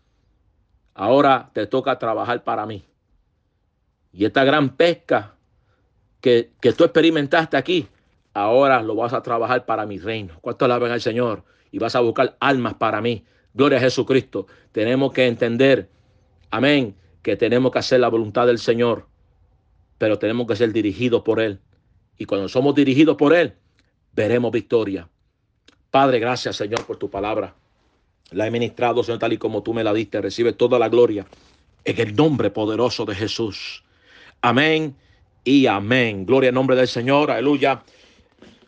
ahora 0.96 1.52
te 1.54 1.68
toca 1.68 2.00
trabajar 2.00 2.44
para 2.44 2.66
mí. 2.66 2.84
Y 4.12 4.26
esta 4.26 4.44
gran 4.44 4.76
pesca 4.76 5.36
que, 6.22 6.52
que 6.62 6.74
tú 6.74 6.84
experimentaste 6.84 7.58
aquí, 7.58 7.88
ahora 8.34 8.82
lo 8.82 8.96
vas 8.96 9.14
a 9.14 9.22
trabajar 9.22 9.66
para 9.66 9.86
mi 9.86 9.98
reino. 9.98 10.38
¿Cuánto 10.42 10.66
alaban 10.66 10.92
al 10.92 11.02
Señor? 11.02 11.44
Y 11.72 11.80
vas 11.80 11.96
a 11.96 12.00
buscar 12.00 12.36
almas 12.40 12.76
para 12.76 13.02
mí. 13.02 13.26
Gloria 13.54 13.78
a 13.78 13.82
Jesucristo. 13.82 14.48
Tenemos 14.72 15.12
que 15.12 15.28
entender, 15.28 15.90
amén, 16.52 16.96
que 17.22 17.36
tenemos 17.36 17.72
que 17.72 17.80
hacer 17.80 18.00
la 18.00 18.10
voluntad 18.10 18.48
del 18.48 18.60
Señor, 18.60 19.08
pero 19.98 20.20
tenemos 20.20 20.48
que 20.48 20.56
ser 20.56 20.72
dirigidos 20.72 21.22
por 21.22 21.40
Él. 21.40 21.60
Y 22.18 22.26
cuando 22.26 22.50
somos 22.50 22.76
dirigidos 22.76 23.16
por 23.18 23.34
Él, 23.34 23.56
veremos 24.14 24.52
victoria. 24.52 25.10
Padre, 25.92 26.20
gracias 26.20 26.56
Señor 26.56 26.86
por 26.86 26.98
tu 26.98 27.10
palabra. 27.10 27.56
La 28.32 28.46
he 28.46 28.52
ministrado, 28.52 29.04
Señor, 29.04 29.20
tal 29.20 29.34
y 29.34 29.38
como 29.38 29.64
tú 29.64 29.74
me 29.74 29.84
la 29.84 29.94
diste. 29.94 30.22
Recibe 30.22 30.54
toda 30.54 30.78
la 30.78 30.90
gloria 30.90 31.26
en 31.84 32.00
el 32.00 32.16
nombre 32.16 32.52
poderoso 32.52 33.06
de 33.06 33.16
Jesús. 33.16 33.84
Amén 34.42 34.96
y 35.44 35.68
amén. 35.68 36.26
Gloria 36.26 36.50
al 36.50 36.56
nombre 36.56 36.76
del 36.76 36.88
Señor. 36.88 37.32
Aleluya. 37.32 37.82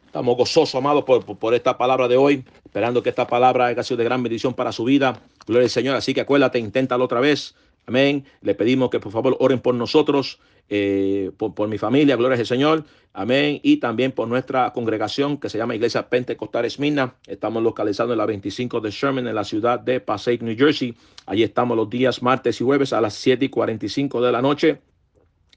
Estamos 0.06 0.36
gozosos, 0.36 0.76
amados, 0.76 1.04
por, 1.06 1.24
por, 1.24 1.54
esta 1.54 1.78
palabra 1.78 2.08
de 2.08 2.18
hoy, 2.18 2.44
esperando 2.66 3.02
que 3.02 3.10
esta 3.10 3.28
palabra 3.28 3.68
haya 3.68 3.82
sido 3.82 3.98
de 3.98 4.04
gran 4.04 4.22
bendición 4.22 4.54
para 4.54 4.72
su 4.72 4.84
vida. 4.84 5.22
Gloria 5.48 5.66
al 5.66 5.70
Señor. 5.70 5.96
Así 5.96 6.14
que 6.14 6.22
acuérdate, 6.22 6.60
inténtalo 6.60 7.06
otra 7.06 7.22
vez. 7.22 7.56
Amén. 7.88 8.26
Le 8.42 8.54
pedimos 8.54 8.90
que 8.90 9.00
por 9.00 9.12
favor 9.12 9.38
oren 9.40 9.60
por 9.60 9.74
nosotros, 9.74 10.40
eh, 10.70 11.32
por, 11.38 11.68
mi 11.68 11.78
familia, 11.78 12.16
gloria 12.16 12.38
al 12.38 12.46
Señor. 12.46 12.84
Amén. 13.14 13.60
Y 13.64 13.78
también 13.78 14.12
por 14.12 14.28
nuestra 14.28 14.72
congregación 14.74 15.38
que 15.38 15.50
se 15.50 15.58
llama 15.58 15.76
Iglesia 15.76 16.08
Pentecostal 16.08 16.66
Esmina. 16.66 17.16
Estamos 17.28 17.64
localizados 17.64 18.12
en 18.12 18.18
la 18.18 18.26
25 18.26 18.80
de 18.82 18.92
Sherman, 18.92 19.28
en 19.28 19.36
la 19.36 19.44
ciudad 19.44 19.80
de 19.80 20.00
Passaic, 20.00 20.42
New 20.42 20.56
Jersey. 20.58 20.96
Allí 21.26 21.44
estamos 21.44 21.76
los 21.76 21.90
días 21.90 22.22
martes 22.22 22.62
y 22.62 22.64
jueves 22.64 22.94
a 22.94 23.02
las 23.02 23.14
7 23.16 23.46
y 23.46 23.50
45 23.50 24.22
de 24.22 24.32
la 24.32 24.42
noche. 24.42 24.80